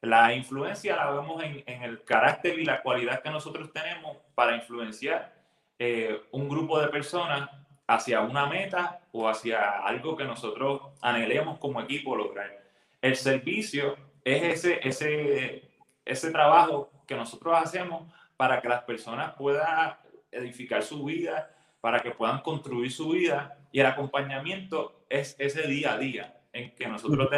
[0.01, 4.55] La influencia la vemos en, en el carácter y la cualidad que nosotros tenemos para
[4.55, 5.35] influenciar
[5.77, 7.49] eh, un grupo de personas
[7.87, 12.64] hacia una meta o hacia algo que nosotros anhelemos como equipo lograr.
[13.05, 15.69] El servicio es ese, ese,
[16.03, 19.95] ese trabajo que nosotros hacemos para que las personas puedan
[20.31, 23.59] edificar su vida, para que puedan construir su vida.
[23.71, 27.29] Y el acompañamiento es ese día a día en que nosotros,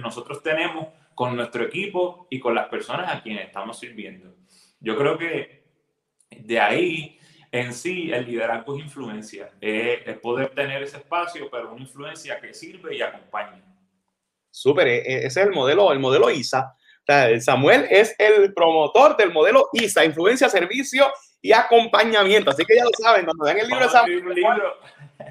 [0.00, 4.36] nosotros tenemos con nuestro equipo y con las personas a quienes estamos sirviendo.
[4.78, 5.64] Yo creo que
[6.30, 7.18] de ahí
[7.50, 12.54] en sí el liderazgo es influencia, es poder tener ese espacio, pero una influencia que
[12.54, 13.67] sirve y acompaña.
[14.58, 16.74] Súper, e, e, ese es el modelo, el modelo ISA.
[17.40, 21.06] Samuel es el promotor del modelo ISA, influencia, servicio
[21.40, 22.50] y acompañamiento.
[22.50, 24.22] Así que ya lo saben, cuando vean el libro de Samuel,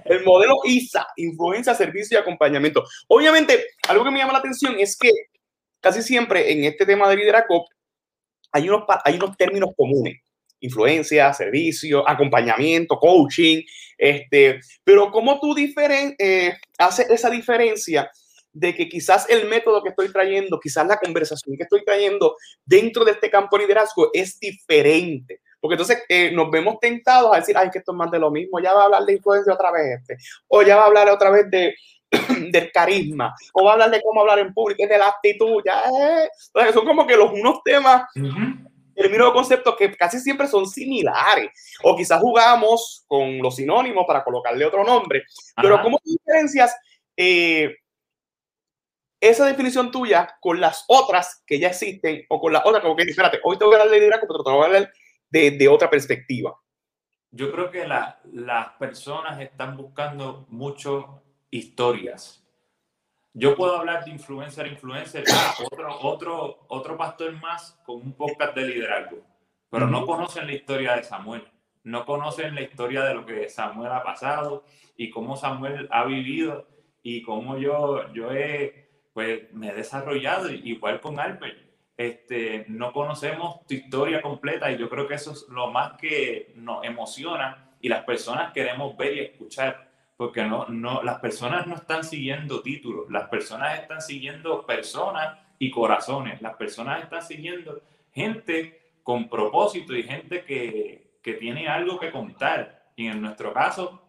[0.06, 2.84] el modelo ISA, influencia, servicio y acompañamiento.
[3.10, 5.12] Obviamente, algo que me llama la atención es que
[5.82, 7.68] casi siempre en este tema de liderazgo
[8.54, 10.22] hay unos, hay unos términos comunes.
[10.60, 13.62] influencia, servicio, acompañamiento, coaching,
[13.96, 18.10] este, pero ¿cómo tú diferen, eh, haces esa diferencia
[18.60, 23.06] de que quizás el método que estoy trayendo, quizás la conversación que estoy trayendo dentro
[23.06, 25.42] de este campo de liderazgo es diferente?
[25.60, 28.32] Porque entonces eh, nos vemos tentados a decir, ay, que esto es más de lo
[28.32, 30.18] mismo, ya va a hablar de influencia otra vez este,
[30.48, 31.76] o ya va a hablar otra vez de,
[32.52, 35.84] del carisma, o va a hablar de cómo hablar en público, de la actitud, ya
[35.84, 36.74] es.
[36.74, 41.50] son como que los unos temas, el mismo concepto que casi siempre son similares,
[41.84, 45.24] o quizás jugamos con los sinónimos para colocarle otro nombre,
[45.56, 46.76] pero ¿cómo diferencias
[47.16, 47.76] eh,
[49.20, 53.04] esa definición tuya con las otras que ya existen, o con las otras, como que,
[53.04, 54.94] espérate, hoy te voy a hablar de liderazgo, pero te voy a hablar
[55.30, 56.56] de, de otra perspectiva?
[57.32, 62.44] Yo creo que la, las personas están buscando mucho historias.
[63.34, 65.24] Yo puedo hablar de influencer, influencer,
[65.64, 69.20] otro, otro, otro pastor más con un podcast de liderazgo,
[69.70, 71.48] pero no conocen la historia de Samuel,
[71.84, 76.68] no conocen la historia de lo que Samuel ha pasado y cómo Samuel ha vivido
[77.04, 78.87] y cómo yo, yo he,
[79.18, 81.58] pues, me he desarrollado, igual con Albert.
[81.98, 86.54] Este, no conocemos tu historia completa y yo creo que eso es lo más que
[86.56, 91.74] nos emociona y las personas queremos ver y escuchar porque no, no, las personas no
[91.74, 97.82] están siguiendo títulos, las personas están siguiendo personas y corazones, las personas están siguiendo
[98.14, 102.92] gente con propósito y gente que, que tiene algo que contar.
[102.96, 104.00] Y en nuestro caso,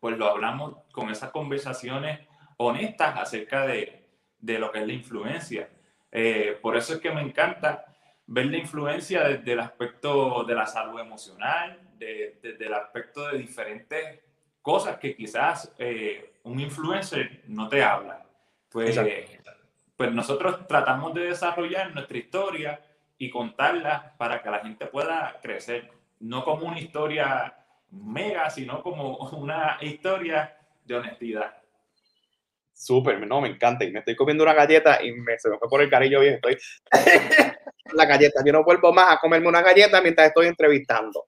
[0.00, 2.18] pues lo hablamos con esas conversaciones
[2.56, 4.03] honestas acerca de,
[4.44, 5.68] de lo que es la influencia.
[6.12, 7.86] Eh, por eso es que me encanta
[8.26, 14.20] ver la influencia desde el aspecto de la salud emocional, desde el aspecto de diferentes
[14.60, 18.26] cosas que quizás eh, un influencer no te habla.
[18.70, 18.98] Pues,
[19.96, 22.80] pues nosotros tratamos de desarrollar nuestra historia
[23.16, 27.56] y contarla para que la gente pueda crecer, no como una historia
[27.90, 31.63] mega, sino como una historia de honestidad.
[32.84, 33.84] Súper, no, me encanta.
[33.84, 36.34] Y me estoy comiendo una galleta y me, se me fue por el carillo bien.
[36.34, 36.58] Estoy
[37.94, 38.42] la galleta.
[38.44, 41.24] Yo no vuelvo más a comerme una galleta mientras estoy entrevistando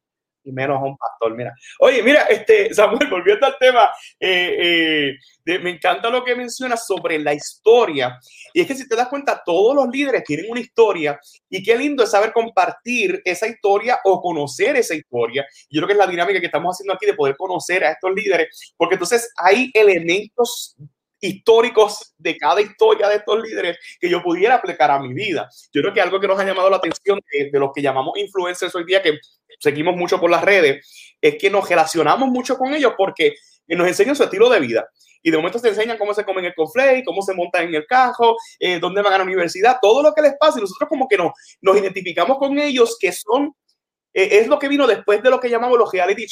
[0.47, 1.35] y menos a un pastor.
[1.35, 3.91] Mira, oye, mira, este, Samuel, volviendo al tema,
[4.21, 8.19] eh, eh, me encanta lo que mencionas sobre la historia.
[8.55, 11.19] Y es que si te das cuenta, todos los líderes tienen una historia
[11.51, 15.45] y qué lindo es saber compartir esa historia o conocer esa historia.
[15.69, 18.13] Yo creo que es la dinámica que estamos haciendo aquí de poder conocer a estos
[18.15, 20.77] líderes, porque entonces hay elementos
[21.21, 25.49] históricos de cada historia de estos líderes que yo pudiera aplicar a mi vida.
[25.73, 28.17] Yo creo que algo que nos ha llamado la atención de, de los que llamamos
[28.19, 29.19] influencers hoy día, que
[29.59, 33.35] seguimos mucho por las redes, es que nos relacionamos mucho con ellos porque
[33.69, 34.89] nos enseñan su estilo de vida.
[35.23, 37.87] Y de momento se enseñan cómo se comen el conflay, cómo se montan en el
[37.87, 40.59] cajo, eh, dónde van a la universidad, todo lo que les pasa.
[40.59, 43.53] Y nosotros como que nos, nos identificamos con ellos, que son,
[44.15, 46.27] eh, es lo que vino después de lo que llamamos los reality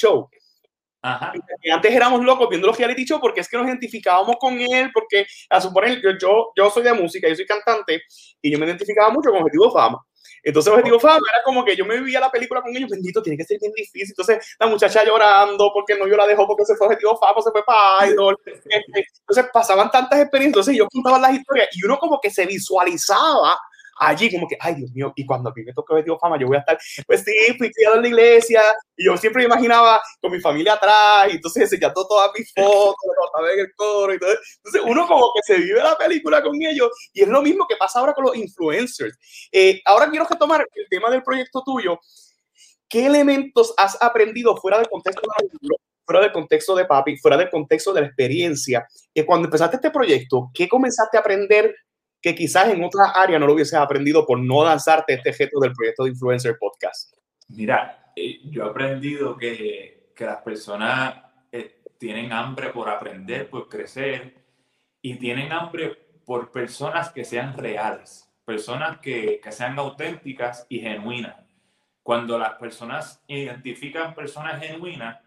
[1.04, 1.72] show.
[1.72, 5.26] Antes éramos locos viendo los reality show porque es que nos identificábamos con él, porque
[5.50, 8.02] a suponer, yo, yo, yo soy de música, yo soy cantante
[8.40, 9.98] y yo me identificaba mucho con Objetivo Fama.
[10.42, 13.38] Entonces, Objetivo Fama era como que yo me vivía la película con ellos, bendito, tiene
[13.38, 14.10] que ser bien difícil.
[14.10, 17.50] Entonces, la muchacha llorando porque no yo la dejó porque se fue Objetivo Fama, se
[17.50, 18.38] fue para Idol.
[18.46, 20.68] Este, entonces, pasaban tantas experiencias.
[20.68, 23.58] Entonces, yo contaba las historias y uno como que se visualizaba
[23.96, 26.46] allí como que, ay Dios mío, y cuando a mí me toque Objetivo Fama, yo
[26.46, 28.62] voy a estar, pues sí, fui criado en la iglesia,
[28.96, 32.96] y yo siempre me imaginaba con mi familia atrás, y entonces enseñando todas mis fotos,
[33.52, 34.30] en el coro, y todo.
[34.57, 37.76] Entonces uno como que se vive la película con ellos, y es lo mismo que
[37.76, 39.16] pasa ahora con los influencers.
[39.52, 41.98] Eh, ahora quiero retomar el tema del proyecto tuyo.
[42.88, 45.76] ¿Qué elementos has aprendido fuera del contexto de
[46.07, 48.87] fuera del contexto de papi, fuera del contexto de la experiencia?
[49.12, 51.74] Que cuando empezaste este proyecto, ¿qué comenzaste a aprender
[52.24, 55.74] que quizás en otra área no lo hubieses aprendido por no lanzarte este gesto del
[55.74, 57.12] proyecto de Influencer Podcast?
[57.48, 63.68] Mira, eh, yo he aprendido que, que las personas eh, tienen hambre por aprender, por
[63.68, 64.42] crecer
[65.02, 65.90] y tienen hambre
[66.24, 71.37] por personas que sean reales, personas que, que sean auténticas y genuinas.
[72.02, 75.20] Cuando las personas identifican personas genuinas,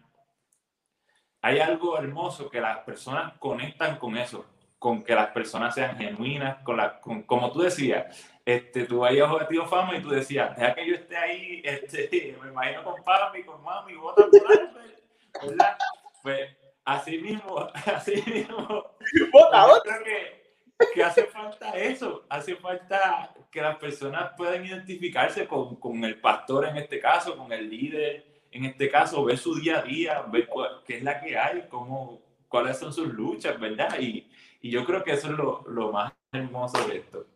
[1.42, 4.44] hay algo hermoso que las personas conectan con eso
[4.78, 8.06] con que las personas sean genuinas, con la, como tú decías,
[8.44, 12.36] este, tú vayas a Objetivo Fama y tú decías, deja que yo esté ahí, este,
[12.42, 15.76] me imagino con papi, con mami, vota por ¿verdad?
[16.22, 18.96] Pues así mismo, así mismo,
[19.32, 25.76] ¿Vota, creo que, que, hace falta eso, hace falta que las personas puedan identificarse con,
[25.76, 29.80] con el pastor en este caso, con el líder en este caso, ver su día
[29.80, 30.48] a día, ver
[30.86, 33.98] qué es la que hay, cómo, cuáles son sus luchas, ¿verdad?
[34.00, 37.26] Y, y yo creo que eso es lo, lo más hermoso de esto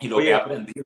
[0.00, 0.84] y lo que he aprendido.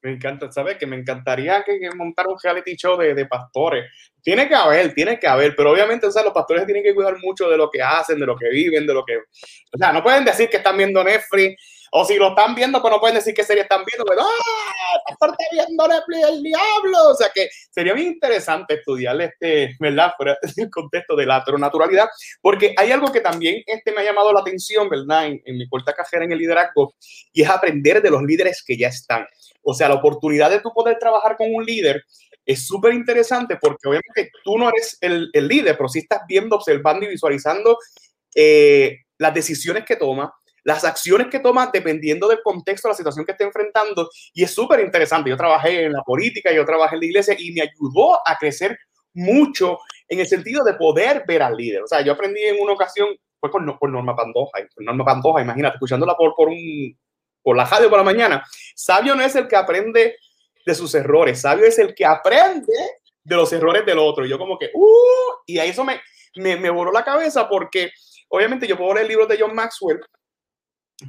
[0.00, 0.78] Me encanta, ¿sabes?
[0.78, 3.90] Que me encantaría que, montar un reality show de, de, pastores.
[4.22, 7.16] Tiene que haber, tiene que haber, pero obviamente, o sea, los pastores tienen que cuidar
[7.20, 9.16] mucho de lo que hacen, de lo que viven, de lo que...
[9.16, 11.60] O sea, no pueden decir que están viendo Netflix,
[11.92, 14.98] o si lo están viendo, pues no pueden decir qué serie están viendo, pero ¡ah!
[15.08, 15.84] Pastor está viendo
[16.28, 17.10] el diablo.
[17.10, 20.12] O sea que sería bien interesante estudiar este, ¿verdad?
[20.16, 22.08] Fuera del contexto de la naturalidad,
[22.40, 25.26] porque hay algo que también este me ha llamado la atención, ¿verdad?
[25.26, 26.94] En, en mi corta cajera en el liderazgo,
[27.32, 29.26] y es aprender de los líderes que ya están.
[29.62, 32.02] O sea, la oportunidad de tú poder trabajar con un líder
[32.48, 36.56] es súper interesante porque obviamente tú no eres el, el, líder, pero sí estás viendo,
[36.56, 37.76] observando y visualizando
[38.34, 40.32] eh, las decisiones que toma,
[40.68, 44.10] las acciones que toma dependiendo del contexto, la situación que esté enfrentando.
[44.34, 45.30] Y es súper interesante.
[45.30, 48.78] Yo trabajé en la política, yo trabajé en la iglesia y me ayudó a crecer
[49.14, 51.84] mucho en el sentido de poder ver al líder.
[51.84, 53.08] O sea, yo aprendí en una ocasión,
[53.40, 56.98] fue por, por Norma Pandoja, Norma Pandoja, imagínate, escuchándola por, por un
[57.42, 58.44] por la radio por la mañana.
[58.76, 60.16] Sabio no es el que aprende
[60.66, 62.74] de sus errores, sabio es el que aprende
[63.24, 64.26] de los errores del otro.
[64.26, 65.98] Y yo como que, uh, y a eso me,
[66.36, 67.90] me, me voló la cabeza porque
[68.28, 70.00] obviamente yo puedo leer libros de John Maxwell,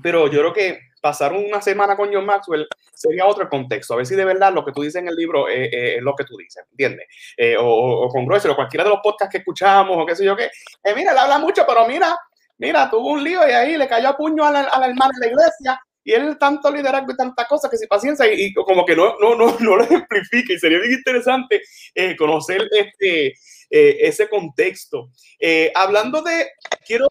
[0.01, 3.93] pero yo creo que pasar una semana con John Maxwell sería otro contexto.
[3.93, 6.13] A ver si de verdad lo que tú dices en el libro es, es lo
[6.15, 7.07] que tú dices, ¿entiendes?
[7.37, 10.25] Eh, o, o, con Grueso, o cualquiera de los podcasts que escuchamos, o qué sé
[10.25, 10.45] yo qué.
[10.83, 12.17] Eh, mira, él habla mucho, pero mira,
[12.57, 15.11] mira, tuvo un lío y ahí le cayó a puño a la, a la hermana
[15.19, 18.85] de la iglesia y él tanto liderazgo y tanta cosa que si paciencia y, como
[18.85, 21.61] que no, no, no, no lo ejemplifica y sería bien interesante
[21.93, 23.27] eh, conocer este,
[23.69, 25.11] eh, ese contexto.
[25.39, 26.49] Eh, hablando de,
[26.85, 27.07] quiero,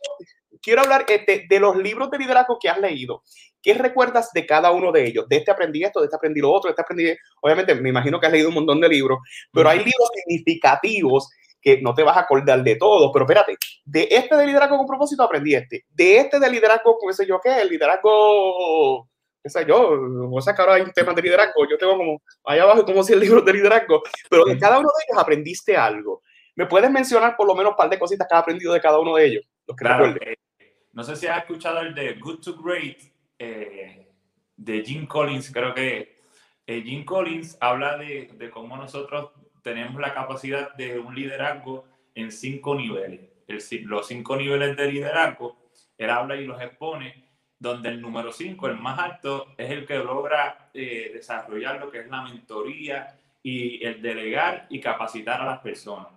[0.62, 3.22] quiero hablar este, de los libros de liderazgo que has leído.
[3.62, 5.28] ¿Qué recuerdas de cada uno de ellos?
[5.28, 7.16] De este aprendí esto, de este aprendí lo otro, de este aprendí...
[7.42, 9.18] Obviamente, me imagino que has leído un montón de libros,
[9.52, 11.28] pero hay libros significativos
[11.60, 14.86] que no te vas a acordar de todo, pero espérate, de este de liderazgo con
[14.86, 19.08] propósito aprendí este, de este de liderazgo, qué sé yo qué, el liderazgo,
[19.42, 19.98] qué sé yo,
[20.30, 23.02] o sea que ahora hay un tema de liderazgo, yo tengo como, allá abajo como
[23.02, 26.22] si el libro de liderazgo, pero de cada uno de ellos aprendiste algo.
[26.54, 28.98] ¿Me puedes mencionar por lo menos un par de cositas que has aprendido de cada
[28.98, 29.44] uno de ellos?
[29.66, 30.14] Los que claro,
[30.98, 32.98] no sé si has escuchado el de Good to Great,
[33.38, 34.08] eh,
[34.56, 36.16] de Jim Collins, creo que
[36.66, 39.30] eh, Jim Collins habla de, de cómo nosotros
[39.62, 41.84] tenemos la capacidad de un liderazgo
[42.16, 43.20] en cinco niveles.
[43.46, 47.28] El, los cinco niveles de liderazgo, él habla y los expone,
[47.60, 52.00] donde el número cinco, el más alto, es el que logra eh, desarrollar lo que
[52.00, 56.08] es la mentoría y el delegar y capacitar a las personas.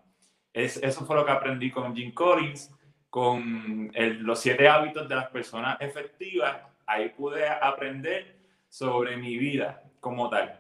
[0.52, 2.72] Es, eso fue lo que aprendí con Jim Collins,
[3.12, 6.58] con el, los siete hábitos de las personas efectivas.
[6.88, 8.38] Ahí pude aprender
[8.70, 10.58] sobre mi vida como tal.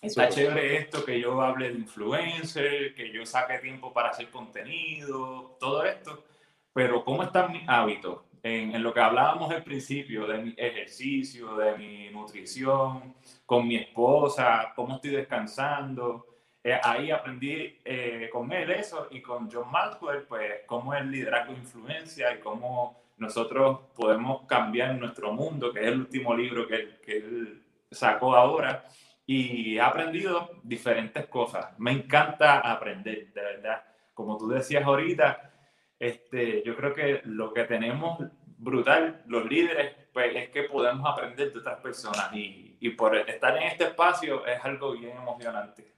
[0.00, 5.56] Está chévere esto que yo hable de influencer, que yo saque tiempo para hacer contenido,
[5.60, 6.24] todo esto,
[6.72, 8.20] pero ¿cómo están mis hábitos?
[8.44, 13.14] En, en, lo que hablábamos al principio de mi ejercicio, de mi nutrición,
[13.44, 16.31] con mi esposa, cómo estoy descansando.
[16.64, 21.52] Eh, ahí aprendí eh, con él eso y con John Maxwell, pues cómo el liderazgo
[21.52, 27.16] influencia y cómo nosotros podemos cambiar nuestro mundo, que es el último libro que, que
[27.16, 28.84] él sacó ahora
[29.26, 31.78] y he aprendido diferentes cosas.
[31.78, 33.84] Me encanta aprender, de verdad.
[34.14, 35.50] Como tú decías ahorita,
[35.98, 38.18] este, yo creo que lo que tenemos
[38.58, 43.56] brutal, los líderes, pues es que podemos aprender de otras personas y, y por estar
[43.56, 45.92] en este espacio es algo bien emocionante.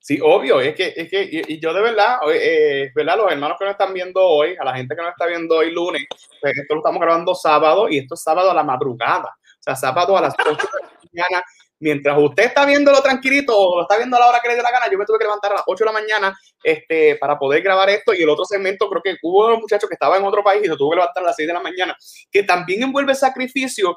[0.00, 3.16] Sí, obvio, es que, es que y, yo de verdad, eh, ¿verdad?
[3.18, 5.70] Los hermanos que nos están viendo hoy, a la gente que nos está viendo hoy
[5.72, 6.04] lunes,
[6.40, 9.76] pues esto lo estamos grabando sábado y esto es sábado a la madrugada, o sea,
[9.76, 11.44] sábado a las 8 de la mañana.
[11.80, 14.62] Mientras usted está viéndolo tranquilito o lo está viendo a la hora que le dé
[14.62, 17.38] la gana, yo me tuve que levantar a las 8 de la mañana este, para
[17.38, 18.14] poder grabar esto.
[18.14, 20.68] Y el otro segmento creo que hubo un muchacho que estaba en otro país y
[20.68, 21.96] se tuvo que levantar a las 6 de la mañana,
[22.32, 23.96] que también envuelve sacrificio.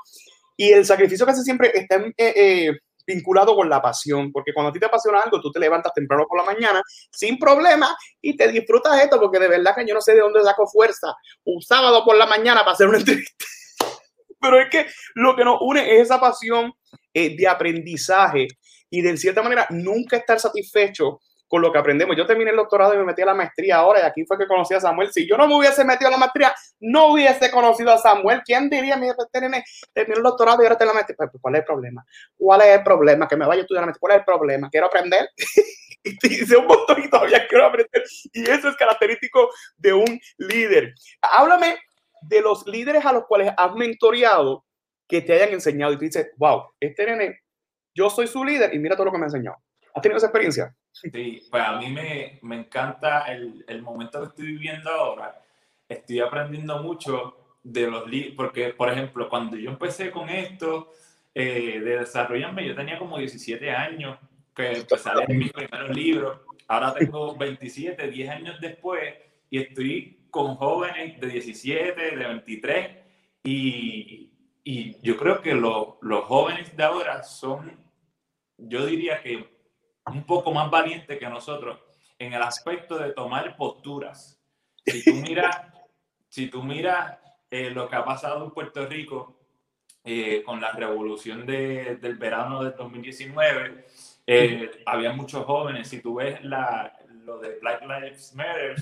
[0.55, 2.71] Y el sacrificio casi siempre está eh, eh,
[3.05, 6.25] vinculado con la pasión, porque cuando a ti te apasiona algo, tú te levantas temprano
[6.27, 10.01] por la mañana sin problema y te disfrutas esto, porque de verdad que yo no
[10.01, 11.13] sé de dónde saco fuerza
[11.45, 13.45] un sábado por la mañana para hacer una entrevista.
[14.39, 16.73] Pero es que lo que nos une es esa pasión
[17.13, 18.47] eh, de aprendizaje
[18.89, 21.19] y de cierta manera nunca estar satisfecho
[21.51, 22.15] con lo que aprendemos.
[22.15, 24.47] Yo terminé el doctorado y me metí a la maestría ahora y aquí fue que
[24.47, 25.11] conocí a Samuel.
[25.11, 28.41] Si yo no me hubiese metido a la maestría, no hubiese conocido a Samuel.
[28.45, 29.61] ¿Quién diría, mira, terminé,
[29.93, 31.17] el doctorado y ahora en la maestría?
[31.17, 32.05] Pues, ¿Cuál es el problema?
[32.37, 33.27] ¿Cuál es el problema?
[33.27, 33.99] Que me vaya a estudiar la maestría.
[33.99, 34.69] ¿Cuál es el problema?
[34.69, 35.29] Quiero aprender.
[36.03, 38.01] y hice un montón y todavía quiero aprender.
[38.31, 40.93] Y eso es característico de un líder.
[41.21, 41.79] Háblame
[42.21, 44.63] de los líderes a los cuales has mentoreado
[45.05, 47.41] que te hayan enseñado y tú dices, wow, este nene,
[47.93, 49.57] yo soy su líder y mira todo lo que me ha enseñado.
[49.93, 50.73] ¿Has tenido esa experiencia?
[50.91, 55.41] Sí, pues a mí me, me encanta el, el, momento que estoy viviendo ahora.
[55.87, 60.91] Estoy aprendiendo mucho de los líderes, porque, por ejemplo, cuando yo empecé con esto,
[61.33, 64.17] eh, de desarrollarme, yo tenía como 17 años
[64.53, 66.39] que empecé a leer mis primeros libros.
[66.67, 69.15] Ahora tengo 27, 10 años después,
[69.49, 72.97] y estoy con jóvenes de 17, de 23,
[73.43, 74.31] y,
[74.63, 77.77] y yo creo que los jóvenes de ahora son,
[78.57, 79.60] yo diría que
[80.05, 81.79] un poco más valientes que nosotros
[82.17, 84.39] en el aspecto de tomar posturas.
[84.85, 85.57] Si tú miras,
[86.29, 87.17] si tú miras
[87.49, 89.39] eh, lo que ha pasado en Puerto Rico
[90.03, 93.85] eh, con la revolución de, del verano del 2019,
[94.27, 95.87] eh, había muchos jóvenes.
[95.87, 98.75] Si tú ves la, lo de Black Lives Matter,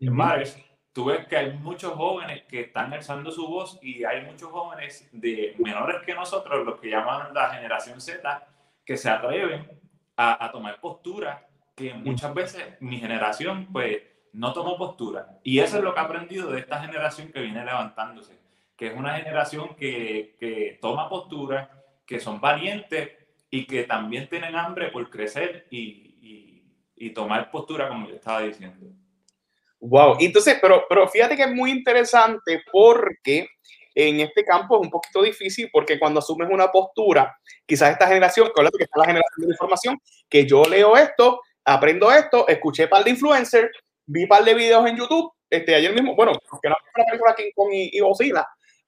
[0.00, 0.58] Matters,
[0.92, 5.08] tú ves que hay muchos jóvenes que están alzando su voz y hay muchos jóvenes
[5.12, 8.46] de menores que nosotros, los que llaman la generación Z,
[8.84, 9.79] que se atreven
[10.20, 14.02] a, a tomar postura que muchas veces mi generación pues
[14.34, 15.38] no tomó postura.
[15.42, 18.38] Y eso es lo que he aprendido de esta generación que viene levantándose,
[18.76, 21.70] que es una generación que, que toma postura,
[22.06, 23.12] que son valientes
[23.48, 25.78] y que también tienen hambre por crecer y,
[26.20, 26.64] y,
[26.96, 28.88] y tomar postura, como yo estaba diciendo.
[29.80, 33.48] Wow, entonces, pero, pero fíjate que es muy interesante porque
[34.08, 37.36] en este campo es un poquito difícil porque cuando asumes una postura,
[37.66, 39.98] quizás esta generación, que está la generación de información,
[40.28, 43.70] que yo leo esto, aprendo esto, escuché par de influencers,
[44.06, 46.32] vi par de videos en YouTube, este, ayer mismo, bueno,
[46.62, 46.76] que no
[47.72, 48.32] y, y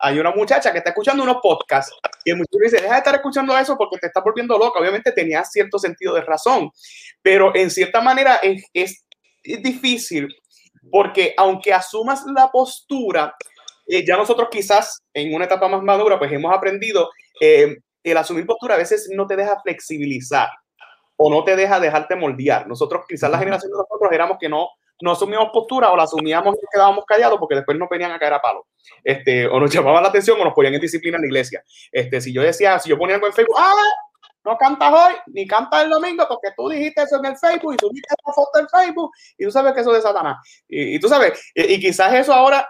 [0.05, 1.95] hay una muchacha que está escuchando unos podcasts
[2.25, 4.81] y el muchacho dice, deja de estar escuchando eso porque te está volviendo loca.
[4.81, 6.73] Obviamente tenía cierto sentido de razón,
[7.23, 9.07] pero en cierta manera es, es,
[9.45, 10.29] es difícil
[10.91, 13.37] porque aunque asumas la postura,
[13.93, 18.47] eh, ya nosotros quizás en una etapa más madura, pues hemos aprendido, eh, el asumir
[18.47, 20.49] postura a veces no te deja flexibilizar
[21.17, 22.67] o no te deja dejarte moldear.
[22.67, 24.69] Nosotros, quizás la generación de nosotros éramos que no,
[25.03, 28.33] no asumíamos postura o la asumíamos y quedábamos callados porque después nos venían a caer
[28.33, 28.67] a palo.
[29.05, 31.63] Este, o nos llamaban la atención o nos ponían en disciplina en la iglesia.
[31.91, 33.75] Este, si yo decía, si yo ponía algo en Facebook, ¡ah!
[34.45, 37.79] No cantas hoy, ni cantas el domingo porque tú dijiste eso en el Facebook y
[37.79, 40.37] subiste esa foto en Facebook y tú sabes que eso es de Satanás.
[40.69, 42.69] Y, tú sabes, y, quizás eso ahora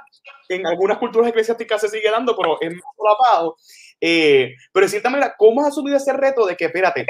[0.48, 3.56] en algunas culturas eclesiásticas se sigue dando, pero es más solapado.
[4.00, 7.06] Eh, pero en cierta manera, ¿cómo has asumido ese reto de que, espérate,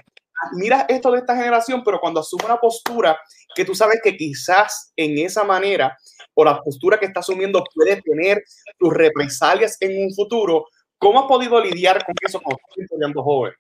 [0.52, 3.18] mira esto de esta generación, pero cuando asume una postura
[3.54, 5.96] que tú sabes que quizás en esa manera
[6.34, 8.42] o la postura que está asumiendo puede tener
[8.78, 10.66] tus represalias en un futuro,
[10.98, 13.52] ¿cómo has podido lidiar con eso estás estudiando joven?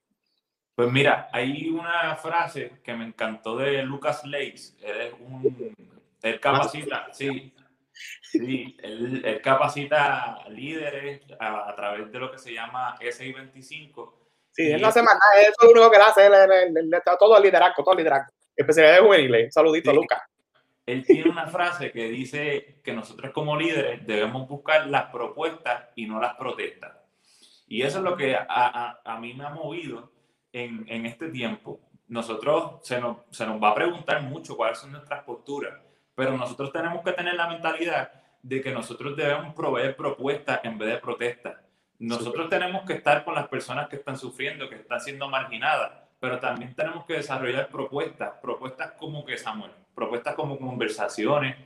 [0.74, 5.76] Pues mira, hay una frase que me encantó de Lucas Leis, él es un,
[6.22, 7.52] él capacita, sí,
[8.22, 14.70] sí, él, él capacita líderes a, a, través de lo que se llama SI25 Sí,
[14.70, 17.36] él no hace más nada, eso es lo único que hace, él, él, él, todo
[17.38, 18.32] el liderazgo, todo el liderazgo.
[18.54, 19.54] Especialidad de juveniles.
[19.54, 19.96] Saludito, sí.
[19.96, 20.22] Lucas.
[20.84, 26.06] Él tiene una frase que dice que nosotros como líderes debemos buscar las propuestas y
[26.06, 26.92] no las protestas.
[27.66, 30.11] Y eso es lo que a, a, a mí me ha movido
[30.52, 31.80] en, en este tiempo.
[32.08, 35.74] Nosotros se nos, se nos va a preguntar mucho cuáles son nuestras posturas,
[36.14, 40.88] pero nosotros tenemos que tener la mentalidad de que nosotros debemos proveer propuestas en vez
[40.88, 41.56] de protestas
[42.02, 46.40] nosotros tenemos que estar con las personas que están sufriendo, que están siendo marginadas, pero
[46.40, 51.56] también tenemos que desarrollar propuestas, propuestas como que Samuel, propuestas como conversaciones,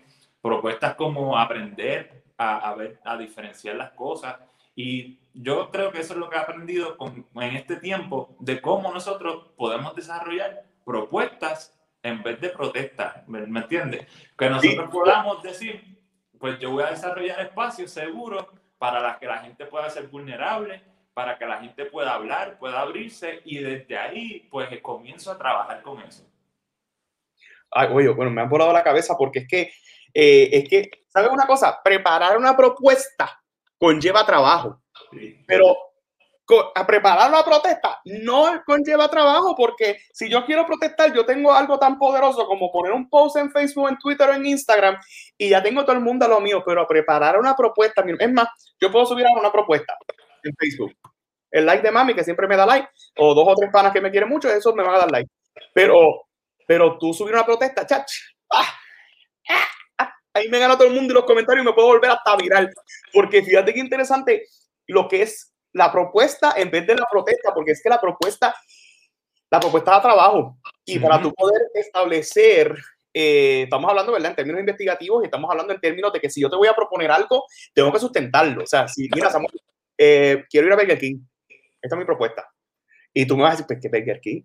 [0.43, 4.37] propuestas como aprender a, a ver, a diferenciar las cosas.
[4.75, 8.61] Y yo creo que eso es lo que he aprendido con, en este tiempo de
[8.61, 14.07] cómo nosotros podemos desarrollar propuestas en vez de protestas, ¿me, me entiendes?
[14.39, 14.93] Que nosotros sí.
[14.93, 15.99] podamos decir,
[16.39, 18.47] pues yo voy a desarrollar espacios seguros
[18.79, 20.83] para que la gente pueda ser vulnerable,
[21.13, 25.83] para que la gente pueda hablar, pueda abrirse y desde ahí pues comienzo a trabajar
[25.83, 26.25] con eso.
[27.71, 29.61] Ay, oye, bueno, me han volado la cabeza porque es que,
[30.15, 31.81] eh, es que, ¿sabes una cosa?
[31.83, 33.43] Preparar una propuesta
[33.79, 34.81] conlleva trabajo.
[35.47, 35.77] Pero
[36.75, 41.79] a preparar una protesta no conlleva trabajo porque si yo quiero protestar, yo tengo algo
[41.79, 44.97] tan poderoso como poner un post en Facebook, en Twitter o en Instagram
[45.37, 48.33] y ya tengo todo el mundo a lo mío, pero a preparar una propuesta, es
[48.33, 48.49] más,
[48.81, 49.95] yo puedo subir una propuesta
[50.45, 50.95] en Facebook.
[51.51, 52.89] El like de mami que siempre me da like
[53.19, 55.29] o dos o tres panas que me quieren mucho, eso me van a dar like.
[55.75, 56.27] Pero,
[56.67, 58.13] pero tú subir una protesta, chach,
[58.53, 58.73] ah,
[59.49, 62.11] ah, ah, ahí me gana todo el mundo y los comentarios y me puedo volver
[62.11, 62.73] hasta viral.
[63.13, 64.47] Porque fíjate qué interesante
[64.87, 68.55] lo que es la propuesta en vez de la protesta, porque es que la propuesta,
[69.51, 70.59] la propuesta da trabajo.
[70.85, 72.75] Y para tú poder establecer,
[73.13, 74.31] eh, estamos hablando, ¿verdad?
[74.31, 76.75] En términos investigativos y estamos hablando en términos de que si yo te voy a
[76.75, 78.63] proponer algo, tengo que sustentarlo.
[78.63, 79.61] O sea, si, mira, Samuel,
[79.99, 81.19] eh, quiero ir a Burger King,
[81.83, 82.49] esta es mi propuesta.
[83.13, 84.43] Y tú me vas a decir, pues, ¿qué Burger King?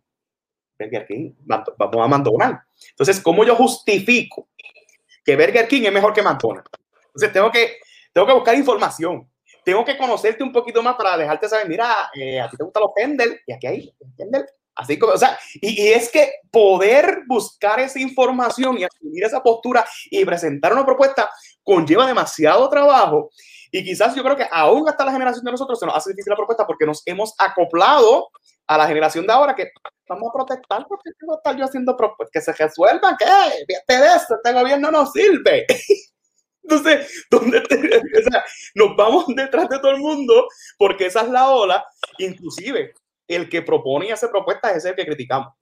[0.77, 2.61] Burger King, vamos a McDonald's.
[2.89, 4.49] Entonces, ¿cómo yo justifico
[5.23, 6.69] que Burger King es mejor que McDonald's?
[7.05, 7.77] Entonces, tengo que,
[8.11, 9.30] tengo que buscar información
[9.63, 12.83] tengo que conocerte un poquito más para dejarte saber, mira, eh, a ti te gustan
[12.83, 14.45] los Pendel y aquí hay Pendel.
[14.73, 19.43] Así como, o sea, y, y, es que poder buscar esa información y asumir esa
[19.43, 21.29] postura y presentar una propuesta
[21.61, 23.29] conlleva demasiado trabajo.
[23.71, 26.31] Y quizás yo creo que aún hasta la generación de nosotros se nos hace difícil
[26.31, 28.29] la propuesta porque nos hemos acoplado
[28.67, 29.71] a la generación de ahora que
[30.07, 34.53] vamos a protestar porque tengo estar yo haciendo propuestas que se resuelvan, que de este
[34.53, 35.65] gobierno no sirve.
[36.63, 37.75] Entonces, ¿dónde te,
[38.19, 38.43] o sea,
[38.75, 40.47] nos vamos detrás de todo el mundo
[40.77, 41.85] porque esa es la ola.
[42.17, 42.93] Inclusive,
[43.27, 45.53] el que propone y hace propuestas es el que criticamos.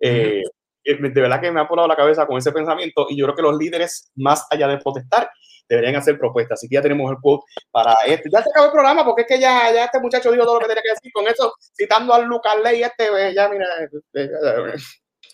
[0.00, 0.42] Eh,
[0.84, 3.42] de verdad que me ha volado la cabeza con ese pensamiento y yo creo que
[3.42, 5.30] los líderes, más allá de protestar,
[5.68, 6.58] deberían hacer propuestas.
[6.58, 8.28] Así que ya tenemos el quote para esto.
[8.30, 10.60] Ya se acabó el programa porque es que ya, ya este muchacho dijo todo lo
[10.60, 11.12] que tenía que decir.
[11.12, 13.66] Con eso, citando al Lucas Ley, este, eh, ya mira.
[14.14, 14.76] Eh,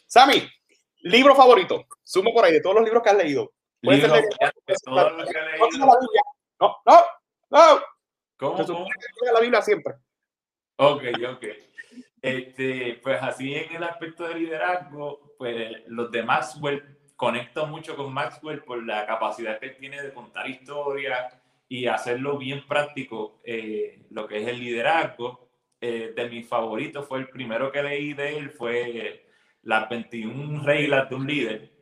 [0.07, 0.47] Sammy,
[1.03, 1.87] libro favorito.
[2.03, 3.53] Sumo por ahí de todos los libros que has leído.
[3.87, 5.69] Que he leído.
[6.61, 7.01] No, no,
[7.51, 7.83] no.
[8.39, 8.67] ¿Cómo?
[8.67, 8.87] ¿Cómo?
[9.33, 9.95] la Biblia siempre.
[10.77, 11.45] Ok, ok.
[12.21, 18.13] Este, pues así en el aspecto de liderazgo, pues los de Maxwell, conecto mucho con
[18.13, 21.35] Maxwell por la capacidad que tiene de contar historias
[21.69, 25.47] y hacerlo bien práctico, eh, lo que es el liderazgo.
[25.81, 29.27] Eh, de mis favoritos fue el primero que leí de él, fue
[29.63, 31.76] las 21 reglas de un líder,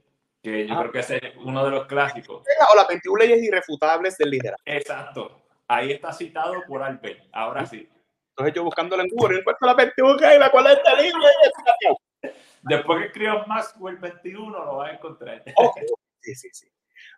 [0.45, 0.81] que yo ah.
[0.81, 2.43] creo que ese es uno de los clásicos.
[2.71, 4.63] O las 21 leyes irrefutables del liderazgo.
[4.67, 5.43] Exacto.
[5.67, 7.25] Ahí está citado por Albert.
[7.33, 7.89] Ahora sí.
[8.31, 12.35] Entonces yo buscando en Google, encuentro la 21 y la cual está libre.
[12.63, 15.43] Después que escribas Maxwell 21 lo vas a encontrar.
[15.57, 15.87] Okay.
[16.21, 16.69] Sí, sí, sí.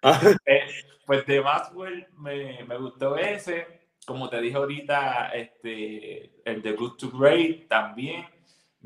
[0.46, 0.66] Eh,
[1.04, 3.88] pues de Maxwell me, me, gustó ese.
[4.06, 8.24] Como te dije ahorita, este, el de Good to Great también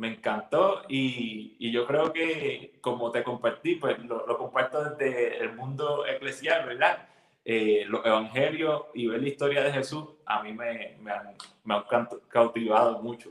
[0.01, 5.39] me encantó y, y, yo creo que como te compartí, pues lo, lo comparto desde
[5.39, 7.07] el mundo eclesial, ¿verdad?
[7.45, 11.35] eh, los evangelios y ver la historia de Jesús, a mí me, me, han,
[11.65, 13.31] me han cautivado mucho.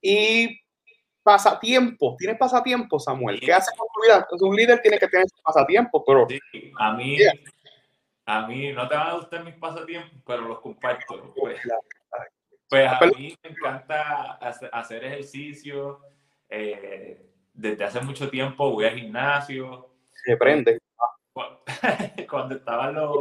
[0.00, 0.60] Y
[1.22, 3.40] pasatiempo, ¿tienes pasatiempo, Samuel?
[3.40, 4.26] ¿Qué hace con tu vida?
[4.40, 6.26] Un líder tiene que tener pasatiempo, pero...
[6.28, 6.40] Sí,
[6.78, 7.16] a mí,
[8.26, 11.34] a mí no te van a gustar mis pasatiempos, pero los comparto.
[11.36, 11.58] Pues,
[12.68, 16.00] pues a mí me encanta hacer ejercicio.
[16.48, 19.94] Eh, desde hace mucho tiempo voy al gimnasio.
[20.12, 20.78] Se prende.
[22.30, 23.16] cuando estaban los...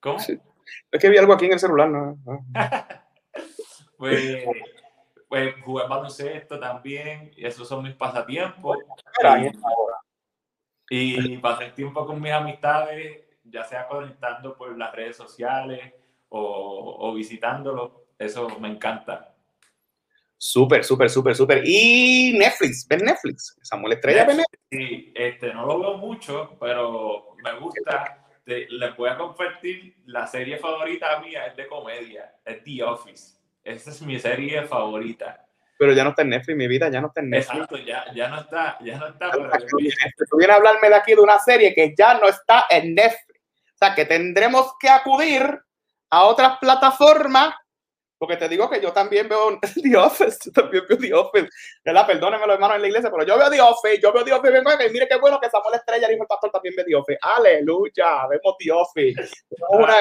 [0.00, 0.18] ¿Cómo?
[0.18, 2.18] Es que vi algo aquí en el celular, ¿no?
[3.98, 4.44] pues,
[5.28, 8.78] pues jugar baloncesto también, y esos son mis pasatiempos.
[10.88, 15.92] Y, y pasar tiempo con mis amistades, ya sea conectando por las redes sociales
[16.30, 19.34] o, o visitándolos, eso me encanta.
[20.42, 21.62] Súper, súper, súper, súper.
[21.66, 23.58] Y Netflix, ¿ves Netflix?
[23.60, 28.26] Samuel Estrella, Netflix, Sí, este, no lo veo mucho, pero me gusta.
[28.42, 33.34] Te, les voy a compartir la serie favorita mía, es de comedia, es The Office.
[33.62, 35.46] Esa es mi serie favorita.
[35.78, 37.54] Pero ya no está en Netflix, mi vida ya no está en Netflix.
[37.54, 39.30] Exacto, ya, ya no está, ya no está.
[39.32, 42.94] Pero tú, vienes, a hablarme de aquí de una serie que ya no está en
[42.94, 43.40] Netflix.
[43.74, 45.60] O sea, que tendremos que acudir
[46.10, 47.54] a otras plataformas
[48.20, 51.48] porque te digo que yo también veo The Office, yo también veo The Office.
[51.82, 52.06] ¿Verdad?
[52.06, 54.52] Perdónenme los hermanos en la iglesia, pero yo veo The Office, yo veo The Office.
[54.52, 57.18] Vengo y mire qué bueno que Samuel Estrella, dijo el pastor, también ve The Office.
[57.22, 59.30] Aleluya, vemos The Office.
[59.70, 59.94] Una,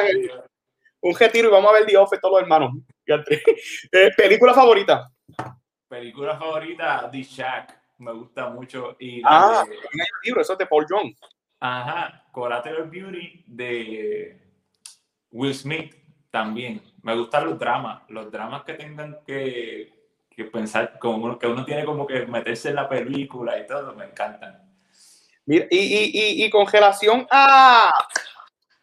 [0.99, 2.74] un retiro y vamos a ver The Office todos los hermanos.
[3.07, 5.10] Eh, película favorita.
[5.88, 7.80] Película favorita, The Shack.
[7.99, 8.97] Me gusta mucho.
[8.99, 9.76] Y ah, de,
[10.26, 11.18] libro, eso es de Paul Jones.
[11.62, 14.49] Ajá, Collateral Beauty de
[15.32, 15.96] Will Smith
[16.32, 16.82] también.
[17.02, 19.94] Me gustan los dramas, los dramas que tengan que,
[20.30, 24.06] que pensar, como que uno tiene como que meterse en la película y todo, me
[24.06, 24.70] encantan.
[25.46, 27.90] Mira, y, y, y, con relación a.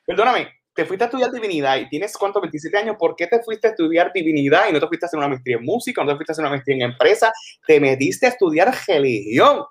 [0.04, 3.68] Perdóname, te fuiste a estudiar divinidad y tienes cuánto, 27 años, ¿por qué te fuiste
[3.68, 6.16] a estudiar divinidad y no te fuiste a hacer una maestría en música, no te
[6.16, 7.32] fuiste a hacer una maestría en empresa?
[7.66, 9.64] Te metiste a estudiar religión.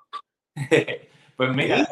[1.36, 1.86] pues mira,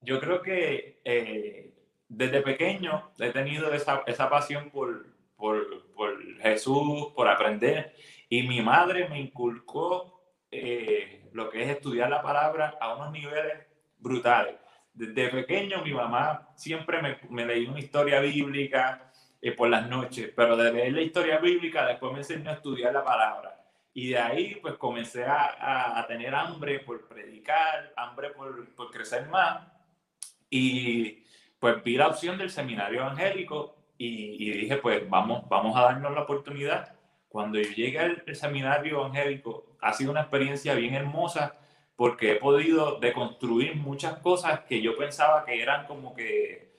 [0.00, 1.75] yo creo que eh,
[2.16, 5.04] desde pequeño he tenido esa, esa pasión por,
[5.36, 7.94] por, por Jesús, por aprender.
[8.30, 13.66] Y mi madre me inculcó eh, lo que es estudiar la palabra a unos niveles
[13.98, 14.54] brutales.
[14.94, 19.12] Desde pequeño mi mamá siempre me, me leía una historia bíblica
[19.42, 22.94] eh, por las noches, pero de leer la historia bíblica después me enseñó a estudiar
[22.94, 23.62] la palabra.
[23.92, 28.90] Y de ahí pues comencé a, a, a tener hambre por predicar, hambre por, por
[28.90, 29.66] crecer más.
[30.48, 31.25] Y
[31.66, 36.22] pues vi la opción del seminario evangélico y, dije, pues vamos, vamos a darnos la
[36.22, 36.94] oportunidad.
[37.28, 41.58] Cuando yo llegué al, seminario evangélico, ha sido una experiencia bien hermosa
[41.96, 46.70] porque he podido deconstruir muchas cosas que yo pensaba que eran como que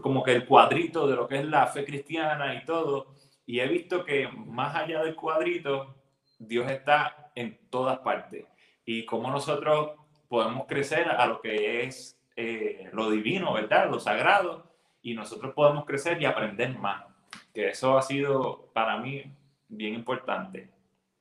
[0.00, 3.14] como que el cuadrito de lo que es la fe cristiana y todo,
[3.46, 5.94] y he visto que más allá del cuadrito,
[6.40, 8.46] Dios está en todas partes.
[8.84, 9.92] Y cómo nosotros
[10.26, 13.90] podemos crecer a lo que es eh, lo divino, ¿verdad?
[13.90, 14.72] Lo sagrado,
[15.02, 17.04] y nosotros podemos crecer y aprender más.
[17.52, 19.24] Que eso ha sido para mí
[19.68, 20.70] bien importante.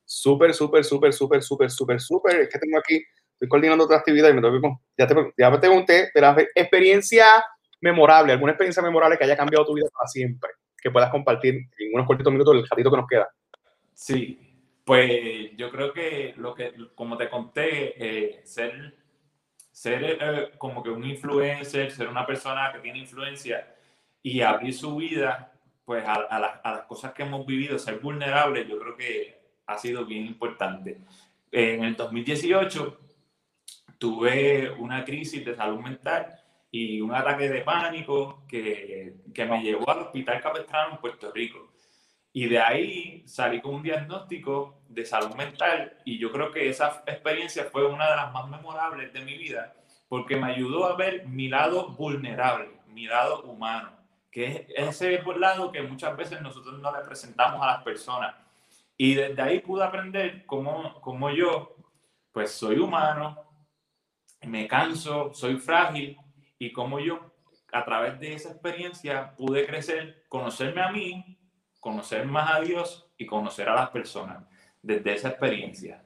[0.06, 2.36] Súper, súper, súper, súper, súper, súper, súper.
[2.42, 3.04] Es que tengo aquí,
[3.34, 7.26] estoy coordinando otra actividad y me tengo ya, te, ya me pregunté, pero experiencia
[7.82, 10.52] memorable, alguna experiencia memorable que haya cambiado tu vida para siempre,
[10.82, 13.30] que puedas compartir en unos cortitos minutos el ratito que nos queda.
[13.94, 14.40] Sí,
[14.86, 18.96] pues yo creo que lo que, como te conté, eh, ser,
[19.72, 23.76] ser eh, como que un influencer, ser una persona que tiene influencia
[24.22, 25.52] y abrir su vida,
[25.86, 30.06] pues a, a, las cosas que hemos vivido, ser vulnerable, yo creo que ha sido
[30.06, 31.00] bien importante.
[31.52, 33.00] En el 2018
[33.98, 36.42] tuve una crisis de salud mental
[36.72, 41.71] y un ataque de pánico que, que me llevó al Hospital Capistrano en Puerto Rico.
[42.34, 47.04] Y de ahí salí con un diagnóstico de salud mental y yo creo que esa
[47.06, 49.74] experiencia fue una de las más memorables de mi vida
[50.12, 53.94] porque me ayudó a ver mi lado vulnerable, mi lado humano,
[54.30, 58.36] que es ese lado que muchas veces nosotros no le presentamos a las personas.
[58.98, 61.78] Y desde ahí pude aprender cómo, cómo yo,
[62.34, 63.38] pues soy humano,
[64.42, 66.18] me canso, soy frágil
[66.60, 67.32] y cómo yo
[67.72, 71.40] a través de esa experiencia pude crecer, conocerme a mí,
[71.82, 74.46] conocer más a Dios y conocer a las personas
[74.82, 76.04] desde esa experiencia.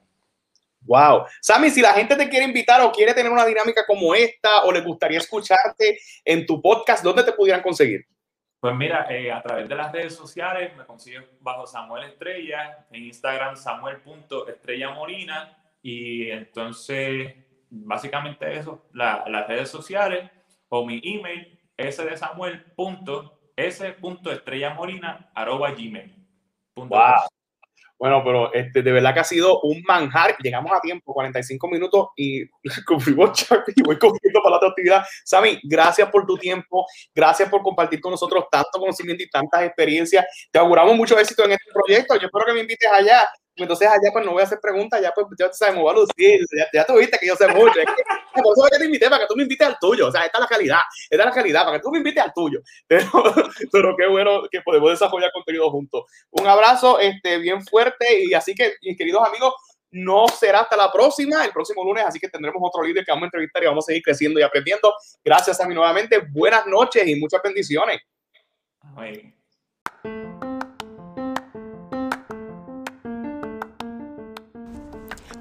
[0.82, 1.26] Wow.
[1.42, 4.72] Sammy, si la gente te quiere invitar o quiere tener una dinámica como esta o
[4.72, 8.06] le gustaría escucharte en tu podcast, ¿dónde te pudieran conseguir?
[8.60, 13.04] Pues mira, eh, a través de las redes sociales me consigues bajo Samuel Estrella, en
[13.04, 17.34] Instagram samuel.estrellamorina y entonces
[17.70, 20.30] básicamente eso, las redes sociales
[20.70, 26.14] o mi email s de Samuel punto s punto estrella morina arroba gmail.
[26.76, 27.28] wow.
[27.98, 30.36] Bueno, pero este, de verdad que ha sido un manjar.
[30.44, 32.46] Llegamos a tiempo, 45 minutos y
[32.86, 35.06] cumplimos y voy cogiendo para la otra actividad.
[35.24, 40.26] Sami, gracias por tu tiempo, gracias por compartir con nosotros tanto conocimiento y tantas experiencias.
[40.52, 42.16] Te auguramos mucho éxito en este proyecto.
[42.16, 43.26] Yo espero que me invites allá
[43.64, 45.98] entonces allá pues no voy a hacer preguntas, ya pues ya sabes, me voy a
[45.98, 47.80] lucir, ya, ya tuviste que yo sé mucho.
[47.80, 48.04] Es que,
[48.42, 50.08] por eso que te invité, para que tú me invites al tuyo.
[50.08, 52.24] O sea, esta es la calidad, esta es la calidad, para que tú me invites
[52.24, 52.60] al tuyo.
[52.88, 53.10] Pero,
[53.72, 56.04] pero qué bueno que podemos desarrollar contenido juntos.
[56.32, 59.54] Un abrazo este, bien fuerte y así que, mis queridos amigos,
[59.92, 63.24] no será hasta la próxima, el próximo lunes, así que tendremos otro líder que vamos
[63.24, 64.94] a entrevistar y vamos a seguir creciendo y aprendiendo.
[65.24, 68.02] Gracias a mí nuevamente, buenas noches y muchas bendiciones.
[68.82, 69.34] Amén.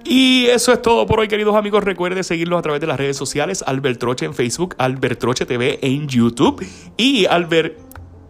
[0.05, 1.83] Y eso es todo por hoy, queridos amigos.
[1.83, 3.65] Recuerde seguirlos a través de las redes sociales.
[3.67, 6.65] Albert Troche en Facebook, Albert Troche TV en YouTube
[6.97, 7.79] y Albert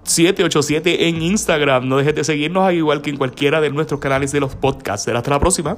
[0.05, 1.89] 787 en Instagram.
[1.89, 5.09] No dejes de seguirnos, igual que en cualquiera de nuestros canales de los podcasts.
[5.09, 5.77] Hasta la próxima.